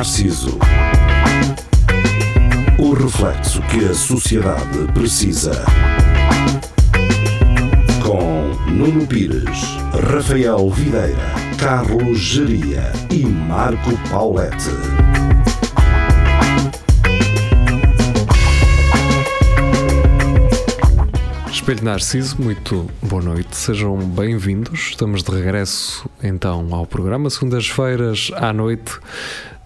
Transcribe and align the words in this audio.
Narciso. 0.00 0.58
O 2.78 2.94
reflexo 2.94 3.60
que 3.64 3.84
a 3.84 3.92
sociedade 3.92 4.90
precisa. 4.94 5.62
Com 8.02 8.48
Nuno 8.70 9.06
Pires, 9.06 9.76
Rafael 10.10 10.70
Videira, 10.70 11.18
Carlos 11.58 12.18
Geria 12.18 12.90
e 13.10 13.26
Marco 13.26 13.90
Paulette. 14.08 14.70
Espelho 21.52 21.84
Narciso, 21.84 22.40
muito 22.40 22.90
boa 23.02 23.22
noite, 23.22 23.54
sejam 23.54 23.98
bem-vindos. 23.98 24.88
Estamos 24.92 25.22
de 25.22 25.30
regresso 25.30 26.08
então 26.22 26.74
ao 26.74 26.86
programa, 26.86 27.28
segundas-feiras 27.28 28.30
à 28.34 28.50
noite, 28.50 28.98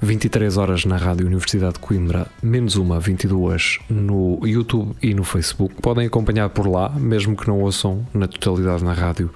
23 0.04 0.56
horas 0.58 0.84
na 0.84 0.96
Rádio 0.96 1.26
Universidade 1.26 1.74
de 1.74 1.78
Coimbra, 1.78 2.26
menos 2.42 2.76
uma, 2.76 3.00
22 3.00 3.78
no 3.88 4.38
YouTube 4.44 4.94
e 5.02 5.14
no 5.14 5.24
Facebook. 5.24 5.74
Podem 5.80 6.06
acompanhar 6.06 6.50
por 6.50 6.66
lá, 6.66 6.90
mesmo 6.90 7.34
que 7.36 7.48
não 7.48 7.60
ouçam 7.60 8.06
na 8.12 8.28
totalidade 8.28 8.84
na 8.84 8.92
rádio, 8.92 9.32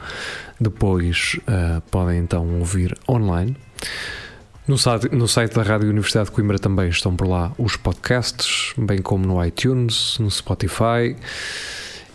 depois 0.60 1.40
uh, 1.40 1.80
podem 1.90 2.18
então 2.18 2.58
ouvir 2.58 2.94
online. 3.08 3.56
No 4.66 4.76
site, 4.76 5.08
no 5.10 5.26
site 5.26 5.54
da 5.54 5.62
Rádio 5.62 5.88
Universidade 5.88 6.26
de 6.26 6.32
Coimbra 6.32 6.58
também 6.58 6.90
estão 6.90 7.16
por 7.16 7.26
lá 7.26 7.50
os 7.56 7.74
podcasts, 7.74 8.74
bem 8.76 8.98
como 8.98 9.26
no 9.26 9.42
iTunes, 9.42 10.18
no 10.18 10.30
Spotify 10.30 11.16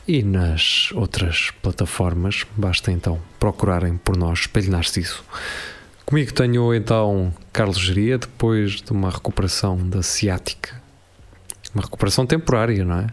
e 0.07 0.21
nas 0.21 0.91
outras 0.93 1.49
plataformas. 1.61 2.45
Basta 2.55 2.91
então 2.91 3.19
procurarem 3.39 3.97
por 3.97 4.15
nós 4.15 4.41
Espelho 4.41 4.71
Narciso. 4.71 5.23
Comigo 6.05 6.33
tenho 6.33 6.73
então 6.73 7.33
Carlos 7.51 7.79
Geria, 7.79 8.17
depois 8.17 8.81
de 8.81 8.91
uma 8.91 9.09
recuperação 9.09 9.77
da 9.77 10.03
ciática. 10.03 10.81
Uma 11.73 11.83
recuperação 11.83 12.25
temporária, 12.25 12.83
não 12.83 12.99
é? 12.99 13.07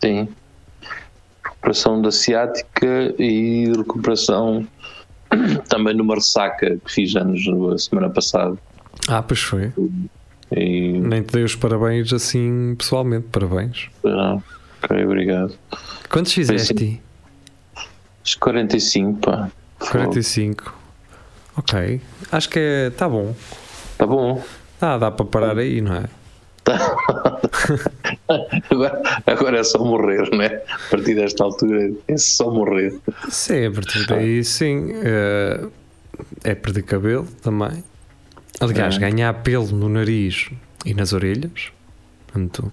Sim. 0.00 0.28
Recuperação 1.44 2.00
da 2.00 2.12
ciática 2.12 3.14
e 3.18 3.72
recuperação 3.76 4.66
também 5.68 5.94
de 5.94 6.02
uma 6.02 6.14
ressaca 6.14 6.78
que 6.84 6.92
fiz 6.92 7.16
anos 7.16 7.40
a 7.72 7.78
semana 7.78 8.10
passada. 8.10 8.56
Ah, 9.08 9.22
pois 9.22 9.40
foi. 9.40 9.72
E... 10.52 10.92
Nem 10.98 11.22
te 11.22 11.32
dei 11.32 11.44
os 11.44 11.56
parabéns 11.56 12.12
assim 12.12 12.74
pessoalmente. 12.76 13.26
Parabéns. 13.32 13.88
Não. 14.04 14.42
Ok, 14.82 15.04
obrigado. 15.04 15.54
Quantos 16.08 16.32
fizeste? 16.32 17.00
Os 18.24 18.34
45, 18.34 19.20
pá. 19.20 19.50
45. 19.78 20.85
Ok. 21.56 22.00
Acho 22.32 22.48
que 22.50 22.58
é. 22.58 22.90
Tá 22.90 23.08
bom. 23.08 23.34
Tá 23.96 24.06
bom. 24.06 24.42
Ah, 24.80 24.98
dá 24.98 25.10
para 25.10 25.24
parar 25.24 25.58
aí, 25.58 25.80
não 25.80 25.94
é? 25.96 26.04
Tá. 26.64 26.96
agora, 28.70 29.02
agora 29.24 29.58
é 29.60 29.64
só 29.64 29.78
morrer, 29.78 30.28
não 30.32 30.42
é? 30.42 30.62
A 30.68 30.90
partir 30.90 31.14
desta 31.14 31.44
altura 31.44 31.92
é 32.08 32.16
só 32.16 32.50
morrer. 32.50 32.94
Sim, 33.30 33.66
a 33.66 33.70
partir 33.70 34.06
daí 34.06 34.44
sim. 34.44 34.90
Uh, 34.92 35.70
é 36.44 36.54
perder 36.54 36.82
cabelo 36.82 37.26
também. 37.42 37.82
Aliás, 38.60 38.96
É. 38.96 38.98
ganhar 38.98 39.32
pelo 39.42 39.66
no 39.68 39.88
nariz 39.88 40.50
e 40.84 40.92
nas 40.94 41.12
orelhas. 41.12 41.70
Portanto, 42.26 42.72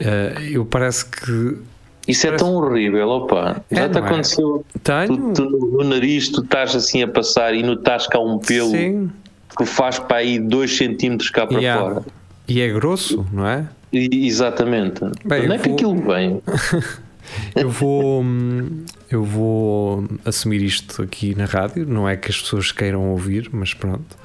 uh, 0.00 0.40
eu 0.42 0.64
parece 0.64 1.06
que 1.06 1.58
Isso 2.06 2.26
é 2.26 2.32
tão 2.32 2.54
horrível, 2.54 3.08
opa. 3.08 3.62
Já 3.70 3.82
É, 3.82 3.88
te 3.88 3.94
não 3.98 4.04
é? 4.06 4.10
aconteceu. 4.10 4.64
tenho. 4.82 5.32
Tu, 5.32 5.32
tu 5.32 5.50
no, 5.50 5.84
nariz, 5.84 6.28
tu 6.28 6.42
estás 6.42 6.74
assim 6.76 7.02
a 7.02 7.08
passar 7.08 7.54
e 7.54 7.62
notas 7.62 8.06
cá 8.06 8.18
um 8.18 8.38
pelo 8.38 8.70
Sim. 8.70 9.10
que 9.56 9.64
faz 9.64 9.98
para 9.98 10.18
aí 10.18 10.38
2 10.38 10.76
centímetros 10.76 11.30
cá 11.30 11.46
para 11.46 11.58
Yeah. 11.58 11.80
fora. 11.82 12.02
E 12.46 12.60
é 12.60 12.68
grosso, 12.70 13.24
não 13.32 13.46
é? 13.46 13.66
E- 13.92 14.26
exatamente. 14.26 15.00
Bem, 15.24 15.44
Onde 15.44 15.52
é 15.52 15.56
eu 15.56 15.60
que 15.60 15.68
vou- 15.68 15.74
aquilo 15.76 15.94
vem? 16.14 16.42
Eu 17.54 17.68
vou, 17.68 18.22
hum, 18.22 18.84
eu 19.10 19.24
vou 19.24 20.04
assumir 20.24 20.62
isto 20.62 21.02
aqui 21.02 21.34
na 21.34 21.44
rádio. 21.44 21.86
Não 21.86 22.08
é 22.08 22.16
que 22.16 22.30
as 22.30 22.40
pessoas 22.40 22.72
queiram 22.72 23.10
ouvir, 23.10 23.48
mas 23.52 23.74
pronto. 23.74 24.16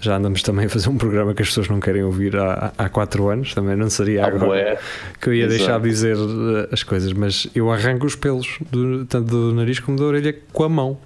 Já 0.00 0.16
andamos 0.16 0.42
também 0.42 0.66
a 0.66 0.68
fazer 0.68 0.88
um 0.88 0.96
programa 0.96 1.34
que 1.34 1.42
as 1.42 1.48
pessoas 1.48 1.68
não 1.68 1.80
querem 1.80 2.04
ouvir 2.04 2.36
há, 2.36 2.72
há 2.78 2.88
quatro 2.88 3.28
anos. 3.28 3.52
Também 3.54 3.74
não 3.76 3.90
seria 3.90 4.24
agora 4.26 4.78
que 5.20 5.28
eu 5.28 5.34
ia 5.34 5.44
Exato. 5.46 5.58
deixar 5.58 5.80
de 5.80 5.88
dizer 5.88 6.16
uh, 6.16 6.68
as 6.72 6.82
coisas. 6.84 7.12
Mas 7.12 7.48
eu 7.54 7.70
arranco 7.70 8.06
os 8.06 8.14
pelos, 8.14 8.58
do- 8.70 9.04
tanto 9.06 9.26
do 9.28 9.54
nariz 9.54 9.80
como 9.80 9.98
da 9.98 10.04
orelha, 10.04 10.36
com 10.52 10.62
a 10.62 10.68
mão, 10.68 10.98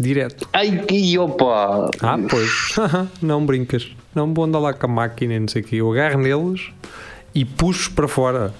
direto. 0.00 0.48
Ai, 0.52 0.78
que 0.84 1.16
opa! 1.16 1.90
Ah, 2.02 2.18
pois, 2.28 2.74
não 3.22 3.46
brincas. 3.46 3.88
Não 4.14 4.34
vou 4.34 4.44
andar 4.44 4.58
lá 4.58 4.72
com 4.72 4.86
a 4.86 4.88
máquina 4.90 5.34
e 5.34 5.38
não 5.38 5.46
sei 5.46 5.62
o 5.62 5.64
quê. 5.64 5.76
Eu 5.76 5.92
agarro 5.92 6.20
neles 6.20 6.72
e 7.32 7.44
puxo 7.44 7.92
para 7.92 8.08
fora. 8.08 8.52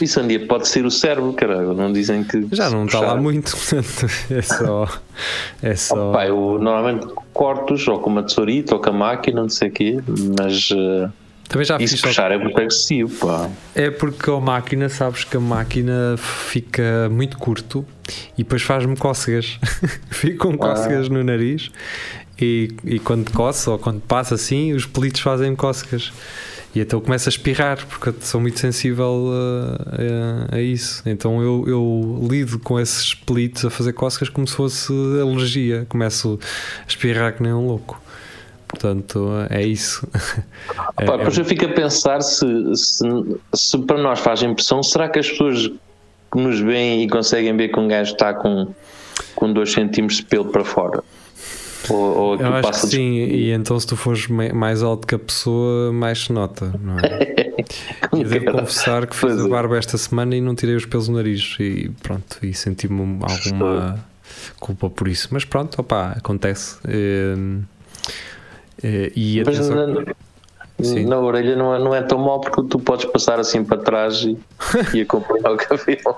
Isso 0.00 0.20
um 0.20 0.26
dia 0.26 0.46
pode 0.46 0.68
ser 0.68 0.84
o 0.84 0.90
cérebro, 0.90 1.32
caralho. 1.32 1.74
Não 1.74 1.92
dizem 1.92 2.22
que. 2.24 2.46
Já 2.52 2.70
não 2.70 2.86
está 2.86 3.00
lá 3.00 3.16
muito, 3.16 3.50
portanto, 3.56 4.06
é 4.30 4.42
só. 4.42 4.88
É 5.62 5.74
só. 5.74 6.12
Pá, 6.12 6.26
eu 6.26 6.58
normalmente 6.60 7.06
corto-os 7.32 7.86
ou 7.88 7.98
com 7.98 8.10
uma 8.10 8.22
tesourita 8.22 8.74
ou 8.74 8.80
com 8.80 8.90
a 8.90 8.92
máquina, 8.92 9.42
não 9.42 9.48
sei 9.48 9.68
o 9.68 9.72
quê, 9.72 9.98
mas 10.38 10.70
eh, 10.72 11.08
Também 11.48 11.64
já 11.64 11.76
isso 11.78 12.00
puxar 12.02 12.30
é 12.30 12.38
muito 12.38 12.56
agressivo, 12.56 13.26
pá. 13.26 13.50
É 13.74 13.90
porque 13.90 14.30
a 14.30 14.40
máquina, 14.40 14.88
sabes 14.88 15.24
que 15.24 15.36
a 15.36 15.40
máquina 15.40 16.16
fica 16.16 17.08
muito 17.10 17.38
curto 17.38 17.84
e 18.36 18.42
depois 18.44 18.62
faz-me 18.62 18.96
cócegas. 18.96 19.58
Fico 20.10 20.48
com 20.48 20.56
cócegas 20.56 21.08
no 21.08 21.22
nariz 21.22 21.70
e, 22.40 22.70
e 22.84 22.98
quando 22.98 23.32
coça 23.32 23.70
ou 23.70 23.78
quando 23.78 24.00
passa 24.00 24.34
assim, 24.36 24.72
os 24.72 24.86
pelitos 24.86 25.20
fazem-me 25.20 25.56
cócegas. 25.56 26.12
E 26.74 26.80
então 26.80 26.98
eu 26.98 27.02
começo 27.04 27.28
a 27.28 27.30
espirrar 27.30 27.84
porque 27.86 28.12
sou 28.20 28.40
muito 28.40 28.58
sensível 28.60 29.30
a, 29.32 30.52
a- 30.52 30.56
a 30.56 30.60
isso. 30.60 31.02
Então 31.06 31.42
eu, 31.42 31.64
eu 31.66 32.28
lido 32.30 32.58
com 32.58 32.78
esses 32.78 33.14
pelitos 33.14 33.64
a 33.64 33.70
fazer 33.70 33.92
cócegas 33.94 34.28
como 34.28 34.46
se 34.46 34.54
fosse 34.54 34.92
alergia. 35.20 35.86
Começo 35.88 36.38
a 36.84 36.88
espirrar 36.88 37.34
que 37.34 37.42
nem 37.42 37.52
um 37.52 37.66
louco. 37.66 38.00
Portanto, 38.68 39.30
é 39.50 39.62
isso. 39.66 40.06
É- 40.98 41.04
Pá, 41.06 41.14
é 41.14 41.18
depois 41.18 41.38
eu 41.38 41.44
fico 41.44 41.64
a 41.64 41.68
pensar 41.68 42.20
se, 42.20 42.44
se, 42.74 43.04
se 43.54 43.78
para 43.78 43.96
nós 44.02 44.18
faz 44.20 44.42
impressão, 44.42 44.82
será 44.82 45.08
que 45.08 45.18
as 45.18 45.28
pessoas 45.30 45.68
que 46.30 46.38
nos 46.38 46.60
veem 46.60 47.02
e 47.04 47.08
conseguem 47.08 47.56
ver 47.56 47.68
que 47.68 47.78
um 47.80 47.88
gajo 47.88 48.12
está 48.12 48.34
com, 48.34 48.74
com 49.34 49.50
2 49.52 49.72
centímetros 49.72 50.18
de 50.18 50.24
pelo 50.26 50.46
para 50.46 50.64
fora? 50.64 51.02
Ou, 51.90 52.16
ou 52.18 52.36
Eu 52.36 52.54
acho 52.54 52.70
que 52.72 52.86
sim, 52.86 53.14
e 53.16 53.50
então 53.52 53.78
se 53.78 53.86
tu 53.86 53.96
fores 53.96 54.26
mais 54.28 54.82
alto 54.82 55.06
que 55.06 55.14
a 55.14 55.18
pessoa, 55.18 55.92
mais 55.92 56.24
se 56.24 56.32
nota, 56.32 56.72
não 56.82 56.98
é? 56.98 57.48
Eu 58.12 58.24
devo 58.24 58.52
confessar 58.52 59.06
que 59.06 59.14
fiz 59.14 59.30
Pois 59.32 59.42
a 59.44 59.46
é. 59.46 59.50
barba 59.50 59.76
esta 59.76 59.98
semana 59.98 60.34
e 60.36 60.40
não 60.40 60.54
tirei 60.54 60.74
os 60.76 60.86
pelos 60.86 61.08
do 61.08 61.14
nariz 61.14 61.56
e 61.60 61.90
pronto, 62.02 62.38
e 62.42 62.54
senti-me 62.54 63.18
alguma 63.22 63.98
culpa 64.60 64.88
por 64.88 65.08
isso. 65.08 65.28
Mas 65.32 65.44
pronto, 65.44 65.80
opá, 65.80 66.12
acontece. 66.16 66.78
Ehm, 66.88 67.62
eh, 68.82 69.12
E 69.14 69.42
Mas 69.44 69.56
atenção, 69.58 69.94
na, 69.94 70.04
Sim. 70.84 71.06
na 71.06 71.18
orelha 71.18 71.56
não 71.56 71.74
é, 71.74 71.78
não 71.80 71.94
é 71.94 72.02
tão 72.02 72.18
mal 72.18 72.40
porque 72.40 72.62
tu 72.70 72.78
podes 72.78 73.04
passar 73.06 73.40
assim 73.40 73.64
para 73.64 73.78
trás 73.78 74.22
e, 74.22 74.38
e 74.94 75.00
acompanhar 75.00 75.52
o 75.52 75.56
cabelo. 75.56 76.16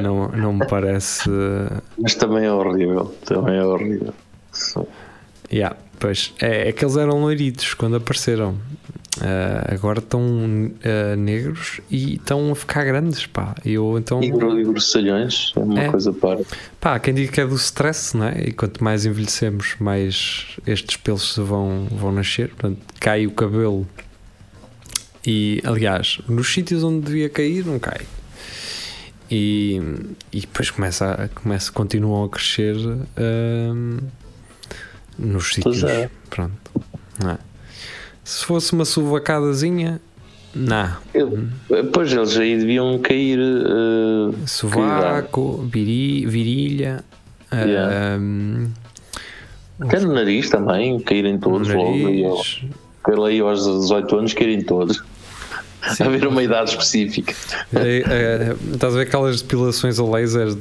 não, 0.00 0.28
não 0.28 0.52
me 0.54 0.66
parece. 0.66 1.28
eh, 1.28 1.80
Mas 1.98 2.14
também 2.14 2.44
é 2.46 2.52
horrível. 2.52 3.12
Também 3.24 3.56
é 3.56 3.64
horrível. 3.64 4.14
Yeah, 5.52 5.76
pois 5.98 6.32
é, 6.40 6.68
é 6.68 6.72
que 6.72 6.84
eles 6.84 6.96
eram 6.96 7.20
loiritos 7.22 7.74
quando 7.74 7.96
apareceram. 7.96 8.56
Ah, 9.20 9.74
agora 9.74 9.98
estão 9.98 10.70
ah, 10.84 11.16
negros 11.16 11.80
e 11.90 12.14
estão 12.14 12.52
a 12.52 12.54
ficar 12.54 12.84
grandes, 12.84 13.26
pá. 13.26 13.54
Eu 13.64 13.98
então. 13.98 14.22
E, 14.22 14.30
gro- 14.30 14.62
grossalhões 14.64 15.52
é 15.56 15.60
uma 15.60 15.80
É. 15.80 15.88
coisa 15.90 16.12
para. 16.12 16.40
Pá, 16.80 16.98
quem 17.00 17.12
diga 17.12 17.32
que 17.32 17.40
é 17.40 17.46
do 17.46 17.56
stress, 17.56 18.16
não 18.16 18.26
é? 18.28 18.44
E 18.48 18.52
quanto 18.52 18.82
mais 18.82 19.04
envelhecemos, 19.04 19.74
mais 19.80 20.56
estes 20.66 20.96
pelos 20.96 21.36
vão, 21.36 21.88
vão 21.90 22.12
nascer. 22.12 22.48
Portanto, 22.50 22.78
cai 23.00 23.26
o 23.26 23.32
cabelo. 23.32 23.86
E, 25.26 25.60
aliás, 25.64 26.18
nos 26.28 26.50
sítios 26.52 26.82
onde 26.84 27.04
devia 27.06 27.28
cair, 27.28 27.66
não 27.66 27.78
cai. 27.78 28.00
E, 29.30 29.80
e 30.32 30.40
depois 30.40 30.70
começa 30.70 31.12
a, 31.12 31.28
começa, 31.28 31.70
continuam 31.70 32.24
a 32.24 32.28
crescer 32.28 32.74
hum, 32.76 33.98
nos 35.18 35.54
sítios. 35.54 35.82
é. 35.84 36.08
Pronto. 36.28 36.52
É? 37.26 37.36
Se 38.24 38.44
fosse 38.44 38.72
uma 38.72 38.84
suvacadazinha, 38.84 40.00
não. 40.54 40.96
Eu- 41.14 41.48
Pois 41.92 42.12
eles 42.12 42.36
aí 42.36 42.58
deviam 42.58 42.98
cair. 42.98 43.38
eh, 43.38 44.36
Sovaco, 44.46 45.68
viri, 45.72 46.26
virilha. 46.26 47.04
Yeah. 47.52 48.16
hum, 48.20 48.70
até 49.80 49.98
no 50.00 50.12
nariz 50.14 50.48
também, 50.50 51.00
caírem 51.00 51.38
todos 51.38 51.68
logo. 51.68 51.96
E 51.96 52.24
ao- 52.24 52.34
nariz. 52.36 52.60
Pelo 53.04 53.24
aí 53.24 53.40
aos 53.40 53.64
18 53.64 54.16
anos, 54.16 54.34
caírem 54.34 54.62
todos. 54.62 55.02
Haver 55.98 56.26
uma 56.26 56.42
idade 56.42 56.70
específica. 56.70 57.34
É, 57.74 58.02
é, 58.52 58.56
estás 58.74 58.94
a 58.94 58.98
ver 58.98 59.06
aquelas 59.06 59.40
depilações 59.40 59.98
a 59.98 60.04
laser? 60.04 60.54
de- 60.54 60.60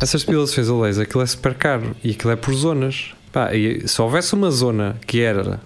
Essas 0.00 0.22
depilações 0.22 0.68
a 0.68 0.74
laser, 0.74 1.02
aquilo 1.04 1.22
é 1.22 1.26
super 1.26 1.54
caro 1.54 1.96
e 2.04 2.10
aquilo 2.12 2.32
é 2.32 2.36
por 2.36 2.54
zonas. 2.54 3.12
Pá, 3.34 3.52
e 3.52 3.88
se 3.88 4.00
houvesse 4.00 4.32
uma 4.32 4.48
zona 4.48 4.96
que 5.08 5.20
era 5.20 5.60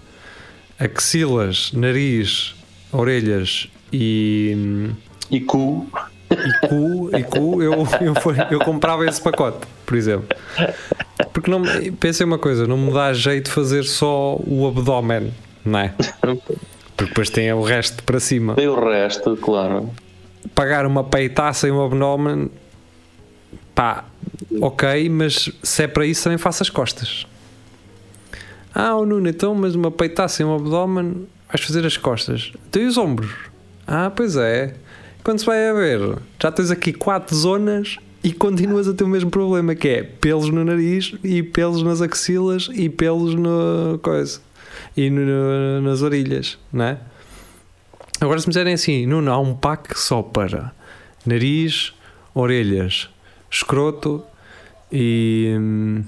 axilas, 0.79 1.71
nariz, 1.71 2.55
orelhas 2.91 3.69
e, 3.93 4.89
E 5.29 5.39
cu. 5.41 5.87
e 6.31 6.67
cu, 6.67 7.11
e 7.15 7.23
cu 7.23 7.61
eu, 7.61 7.73
eu, 8.01 8.13
eu 8.49 8.59
comprava 8.61 9.05
esse 9.05 9.21
pacote, 9.21 9.67
por 9.85 9.95
exemplo. 9.95 10.35
Porque 11.31 11.51
não, 11.51 11.61
pensei 11.99 12.25
uma 12.25 12.39
coisa, 12.39 12.65
não 12.65 12.75
me 12.75 12.91
dá 12.91 13.13
jeito 13.13 13.51
fazer 13.51 13.83
só 13.83 14.35
o 14.47 14.67
abdômen, 14.67 15.31
não 15.63 15.77
é? 15.77 15.93
Porque 16.19 17.09
depois 17.09 17.29
tem 17.29 17.53
o 17.53 17.61
resto 17.61 18.03
para 18.03 18.19
cima. 18.19 18.55
Tem 18.55 18.67
o 18.67 18.83
resto, 18.83 19.37
claro. 19.37 19.91
Pagar 20.55 20.87
uma 20.87 21.03
peitaça 21.03 21.67
e 21.67 21.71
um 21.71 21.85
abdômen, 21.85 22.49
pá, 23.75 24.05
ok, 24.59 25.07
mas 25.07 25.51
se 25.61 25.83
é 25.83 25.87
para 25.87 26.03
isso 26.07 26.23
também 26.23 26.39
faço 26.39 26.63
as 26.63 26.69
costas. 26.71 27.27
Ah, 28.73 28.95
o 28.95 29.05
Nuno, 29.05 29.27
então, 29.29 29.53
mas 29.55 29.75
uma 29.75 29.91
peitaça 29.91 30.41
e 30.41 30.45
um 30.45 30.55
abdômen, 30.55 31.27
vais 31.47 31.61
fazer 31.65 31.85
as 31.85 31.97
costas. 31.97 32.51
Então 32.69 32.81
e 32.81 32.85
os 32.85 32.97
ombros? 32.97 33.31
Ah, 33.87 34.11
pois 34.15 34.35
é. 34.35 34.75
Quando 35.23 35.39
se 35.39 35.45
vai 35.45 35.69
a 35.69 35.73
ver, 35.73 36.17
já 36.41 36.51
tens 36.51 36.71
aqui 36.71 36.93
quatro 36.93 37.35
zonas 37.35 37.97
e 38.23 38.31
continuas 38.31 38.87
a 38.87 38.93
ter 38.93 39.03
o 39.03 39.07
mesmo 39.07 39.29
problema, 39.29 39.75
que 39.75 39.87
é 39.87 40.03
pelos 40.03 40.49
no 40.49 40.63
nariz 40.63 41.13
e 41.23 41.41
pelos 41.43 41.83
nas 41.83 42.01
axilas 42.01 42.69
e 42.73 42.89
pelos 42.89 43.33
no 43.35 43.99
coisa. 44.01 44.39
E 44.95 45.09
no- 45.09 45.81
nas 45.81 46.01
orelhas, 46.01 46.57
não 46.71 46.85
é? 46.85 46.97
Agora, 48.21 48.39
se 48.39 48.47
me 48.47 48.51
disserem 48.51 48.73
assim, 48.73 49.05
Nuno, 49.05 49.31
há 49.31 49.39
um 49.39 49.53
pack 49.55 49.97
só 49.99 50.21
para 50.21 50.71
nariz, 51.25 51.93
orelhas, 52.33 53.09
escroto 53.49 54.23
e, 54.91 55.55
hum, 55.57 56.03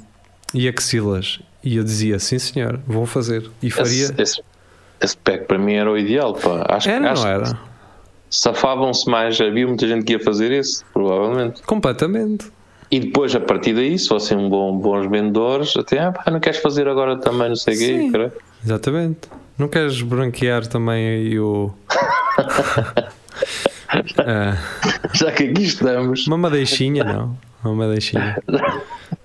e 0.54 0.68
axilas. 0.70 1.40
E 1.64 1.78
eu 1.78 1.84
dizia, 1.84 2.18
sim 2.20 2.40
senhor, 2.40 2.80
vou 2.88 3.06
fazer. 3.06 3.50
E 3.62 3.70
faria. 3.70 4.06
Esse, 4.06 4.22
esse, 4.22 4.42
esse 5.00 5.18
pack 5.18 5.46
para 5.46 5.58
mim 5.58 5.74
era 5.74 5.92
o 5.92 5.98
ideal. 5.98 6.34
Pá. 6.34 6.66
Acho, 6.70 6.90
Era, 6.90 7.12
acho 7.12 7.24
não 7.24 7.30
era? 7.30 7.60
Safavam-se 8.30 9.10
mais. 9.10 9.40
Havia 9.40 9.68
muita 9.68 9.88
gente 9.88 10.04
que 10.06 10.14
ia 10.14 10.20
fazer 10.20 10.52
esse, 10.52 10.84
provavelmente. 10.94 11.62
Completamente. 11.64 12.52
E 12.90 13.00
depois, 13.00 13.34
a 13.36 13.40
partir 13.40 13.74
daí, 13.74 13.98
se 13.98 14.08
fossem 14.08 14.38
um 14.38 14.50
bom, 14.50 14.78
bons 14.78 15.10
vendedores, 15.10 15.76
até, 15.78 16.00
ah, 16.00 16.12
pá, 16.12 16.30
não 16.30 16.40
queres 16.40 16.60
fazer 16.60 16.88
agora 16.88 17.18
também, 17.18 17.50
não 17.50 17.56
sei 17.56 17.76
o 17.76 17.78
quê. 18.12 18.32
Exatamente. 18.64 19.30
Não 19.58 19.68
queres 19.68 20.02
branquear 20.02 20.66
também 20.68 21.08
aí 21.08 21.40
o. 21.40 21.72
Ah, 24.18 24.58
Já 25.14 25.32
que 25.32 25.44
aqui 25.44 25.64
estamos. 25.64 26.28
uma 26.28 26.38
madeixinha, 26.38 27.04
não? 27.04 27.38
Uma 27.64 27.76
madeixinha. 27.76 28.38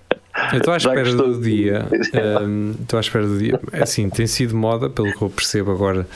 Eu 0.52 0.58
estou 0.58 0.74
à 0.74 0.76
espera 0.78 1.02
gostou. 1.04 1.32
do 1.34 1.40
dia. 1.40 1.86
hum, 2.42 2.74
Estou 2.80 2.96
à 2.98 3.00
espera 3.00 3.26
do 3.26 3.38
dia. 3.38 3.60
Assim, 3.72 4.08
tem 4.10 4.26
sido 4.26 4.54
moda, 4.56 4.88
pelo 4.90 5.12
que 5.12 5.22
eu 5.22 5.30
percebo 5.30 5.72
agora 5.72 6.06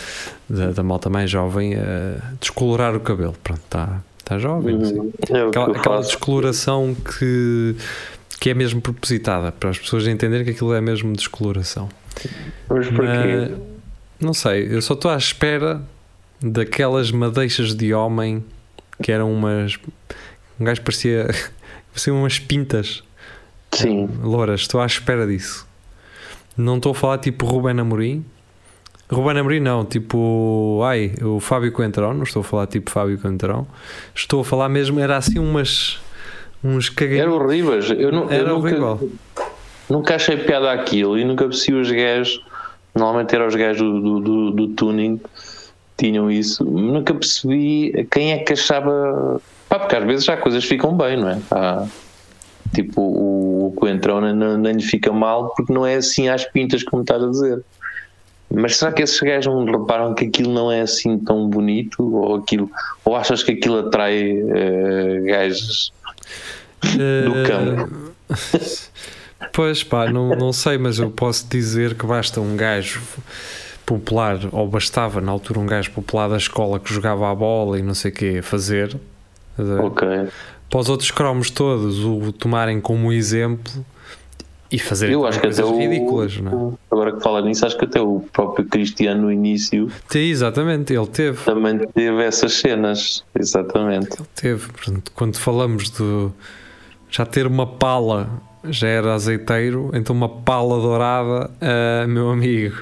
da, 0.48 0.70
da 0.72 0.82
malta 0.82 1.08
mais 1.10 1.30
jovem, 1.30 1.74
uh, 1.74 2.20
descolorar 2.40 2.94
o 2.94 3.00
cabelo. 3.00 3.34
Pronto, 3.42 3.60
está 3.64 4.00
tá 4.24 4.38
jovem. 4.38 4.80
assim. 4.80 5.12
É 5.30 5.42
Aquela, 5.42 5.76
aquela 5.76 6.00
descoloração 6.00 6.94
que, 6.94 7.74
que 8.40 8.50
é 8.50 8.54
mesmo 8.54 8.80
propositada, 8.80 9.50
para 9.52 9.70
as 9.70 9.78
pessoas 9.78 10.06
entenderem 10.06 10.44
que 10.44 10.50
aquilo 10.52 10.74
é 10.74 10.80
mesmo 10.80 11.12
descoloração. 11.14 11.88
Mas 12.68 12.86
porquê? 12.88 13.48
Mas, 13.50 13.50
não 14.20 14.34
sei, 14.34 14.68
eu 14.70 14.82
só 14.82 14.94
estou 14.94 15.10
à 15.10 15.16
espera 15.16 15.80
daquelas 16.42 17.10
madeixas 17.10 17.74
de 17.74 17.92
homem 17.94 18.44
que 19.02 19.10
eram 19.10 19.32
umas. 19.32 19.78
Um 20.58 20.64
gajo 20.64 20.82
parecia. 20.82 21.26
pareciam 21.92 22.18
umas 22.18 22.38
pintas 22.38 23.02
Sim. 23.74 24.08
louras. 24.22 24.60
Estou 24.62 24.80
à 24.80 24.86
espera 24.86 25.26
disso. 25.26 25.66
Não 26.56 26.76
estou 26.76 26.92
a 26.92 26.94
falar 26.94 27.18
tipo 27.18 27.46
Ruben 27.46 27.78
Amorim. 27.80 28.24
Ruben 29.10 29.38
Amorim 29.38 29.60
não, 29.60 29.84
tipo. 29.84 30.80
Ai, 30.84 31.12
o 31.22 31.40
Fábio 31.40 31.72
Coentrão. 31.72 32.12
Não 32.14 32.22
estou 32.24 32.40
a 32.40 32.44
falar 32.44 32.66
tipo 32.66 32.90
Fábio 32.90 33.18
Coentrão. 33.18 33.66
Estou 34.14 34.40
a 34.40 34.44
falar 34.44 34.68
mesmo. 34.68 34.98
Era 35.00 35.16
assim 35.16 35.38
umas. 35.38 35.98
Uns 36.62 36.88
caguinhos. 36.90 37.90
Era. 37.90 38.00
Eu, 38.02 38.12
nu- 38.12 38.24
eu 38.24 38.30
Era 38.30 38.48
nunca, 38.50 38.66
horrível. 38.68 39.10
nunca 39.88 40.14
achei 40.16 40.36
piada 40.36 40.70
aquilo 40.72 41.18
e 41.18 41.24
nunca 41.24 41.44
percebi 41.46 41.78
os 41.78 41.90
gajos. 41.90 42.44
Normalmente 42.94 43.34
eram 43.34 43.46
os 43.46 43.54
gajos 43.54 43.80
do, 43.80 44.00
do, 44.00 44.20
do, 44.20 44.50
do 44.50 44.68
tuning 44.74 45.20
tinham 45.96 46.30
isso. 46.30 46.64
Nunca 46.64 47.14
percebi 47.14 48.06
quem 48.10 48.32
é 48.32 48.38
que 48.38 48.52
achava. 48.52 49.40
Pá, 49.68 49.78
porque 49.78 49.96
às 49.96 50.04
vezes 50.04 50.24
já 50.24 50.36
coisas 50.36 50.64
ficam 50.64 50.94
bem, 50.96 51.16
não 51.16 51.28
é? 51.30 51.38
Há- 51.50 51.86
tipo, 52.74 53.00
o, 53.00 53.39
o 53.70 53.72
coentrão 53.72 54.20
nem, 54.20 54.34
nem- 54.34 54.56
nem 54.58 54.72
lhe 54.74 54.82
fica 54.82 55.12
mal 55.12 55.52
porque 55.56 55.72
não 55.72 55.86
é 55.86 55.94
assim 55.96 56.28
às 56.28 56.44
pintas 56.44 56.82
como 56.82 57.02
estás 57.02 57.22
a 57.22 57.26
dizer. 57.28 57.62
Mas 58.52 58.76
será 58.76 58.90
que 58.92 59.02
esses 59.02 59.20
gajos 59.20 59.46
não 59.52 59.64
reparam 59.64 60.12
que 60.12 60.24
aquilo 60.24 60.52
não 60.52 60.72
é 60.72 60.80
assim 60.80 61.16
tão 61.18 61.48
bonito? 61.48 62.02
Ou, 62.02 62.34
aquilo, 62.36 62.68
ou 63.04 63.14
achas 63.14 63.42
que 63.44 63.52
aquilo 63.52 63.78
atrai 63.86 64.20
eh, 64.28 65.20
gajos 65.24 65.92
do 66.82 66.98
Eh, 66.98 67.42
campo? 67.46 68.12
Pois 69.52 69.82
pá, 69.82 70.06
não, 70.06 70.30
não 70.36 70.52
sei, 70.52 70.76
mas 70.78 70.98
eu 70.98 71.10
posso 71.10 71.46
dizer 71.48 71.94
que 71.94 72.04
basta 72.06 72.40
um 72.40 72.56
gajo 72.56 73.00
popular, 73.86 74.38
ou 74.52 74.68
bastava 74.68 75.20
na 75.20 75.32
altura 75.32 75.58
um 75.58 75.66
gajo 75.66 75.90
popular 75.92 76.28
da 76.28 76.36
escola 76.36 76.78
que 76.78 76.92
jogava 76.92 77.30
a 77.30 77.34
bola 77.34 77.78
e 77.78 77.82
não 77.82 77.94
sei 77.94 78.10
o 78.10 78.14
que 78.14 78.42
fazer. 78.42 78.96
Ok. 79.58 80.06
Para 80.70 80.80
os 80.80 80.88
outros 80.88 81.10
cromos 81.10 81.50
todos 81.50 82.04
o 82.04 82.32
tomarem 82.32 82.80
como 82.80 83.12
exemplo 83.12 83.84
e 84.70 84.78
fazerem 84.78 85.14
Eu 85.14 85.26
acho 85.26 85.40
que 85.40 85.48
até 85.48 85.64
o, 85.64 85.76
ridículas, 85.76 86.38
não 86.38 86.78
é? 86.90 86.94
Agora 86.94 87.12
que 87.12 87.20
fala 87.20 87.42
nisso, 87.42 87.66
acho 87.66 87.76
que 87.76 87.84
até 87.84 88.00
o 88.00 88.20
próprio 88.32 88.64
Cristiano 88.64 89.22
no 89.22 89.32
início 89.32 89.90
Sim, 90.08 90.20
exatamente, 90.20 90.94
ele 90.94 91.06
teve. 91.08 91.42
também 91.44 91.76
teve 91.78 92.22
essas 92.22 92.54
cenas. 92.54 93.24
Exatamente. 93.34 94.12
Ele 94.12 94.28
teve. 94.34 94.68
Portanto, 94.68 95.12
quando 95.12 95.36
falamos 95.36 95.90
de 95.90 96.28
já 97.10 97.26
ter 97.26 97.46
uma 97.48 97.66
pala 97.66 98.30
já 98.64 98.86
era 98.86 99.14
azeiteiro, 99.14 99.90
então 99.94 100.14
uma 100.14 100.28
pala 100.28 100.80
dourada, 100.80 101.50
ah, 101.60 102.06
meu 102.06 102.30
amigo. 102.30 102.76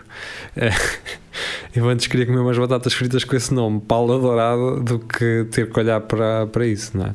ah, 0.57 1.19
eu 1.75 1.89
antes 1.89 2.07
queria 2.07 2.27
comer 2.27 2.41
umas 2.41 2.59
batatas 2.59 2.93
fritas 2.93 3.25
com 3.25 3.35
esse 3.35 3.55
nome, 3.55 3.81
pala 3.81 4.19
dourada, 4.19 4.81
do 4.81 4.99
que 4.99 5.47
ter 5.51 5.71
que 5.71 5.81
olhar 5.81 6.01
para, 6.01 6.47
para 6.49 6.67
isso, 6.67 6.99
não 6.99 7.07
é? 7.07 7.15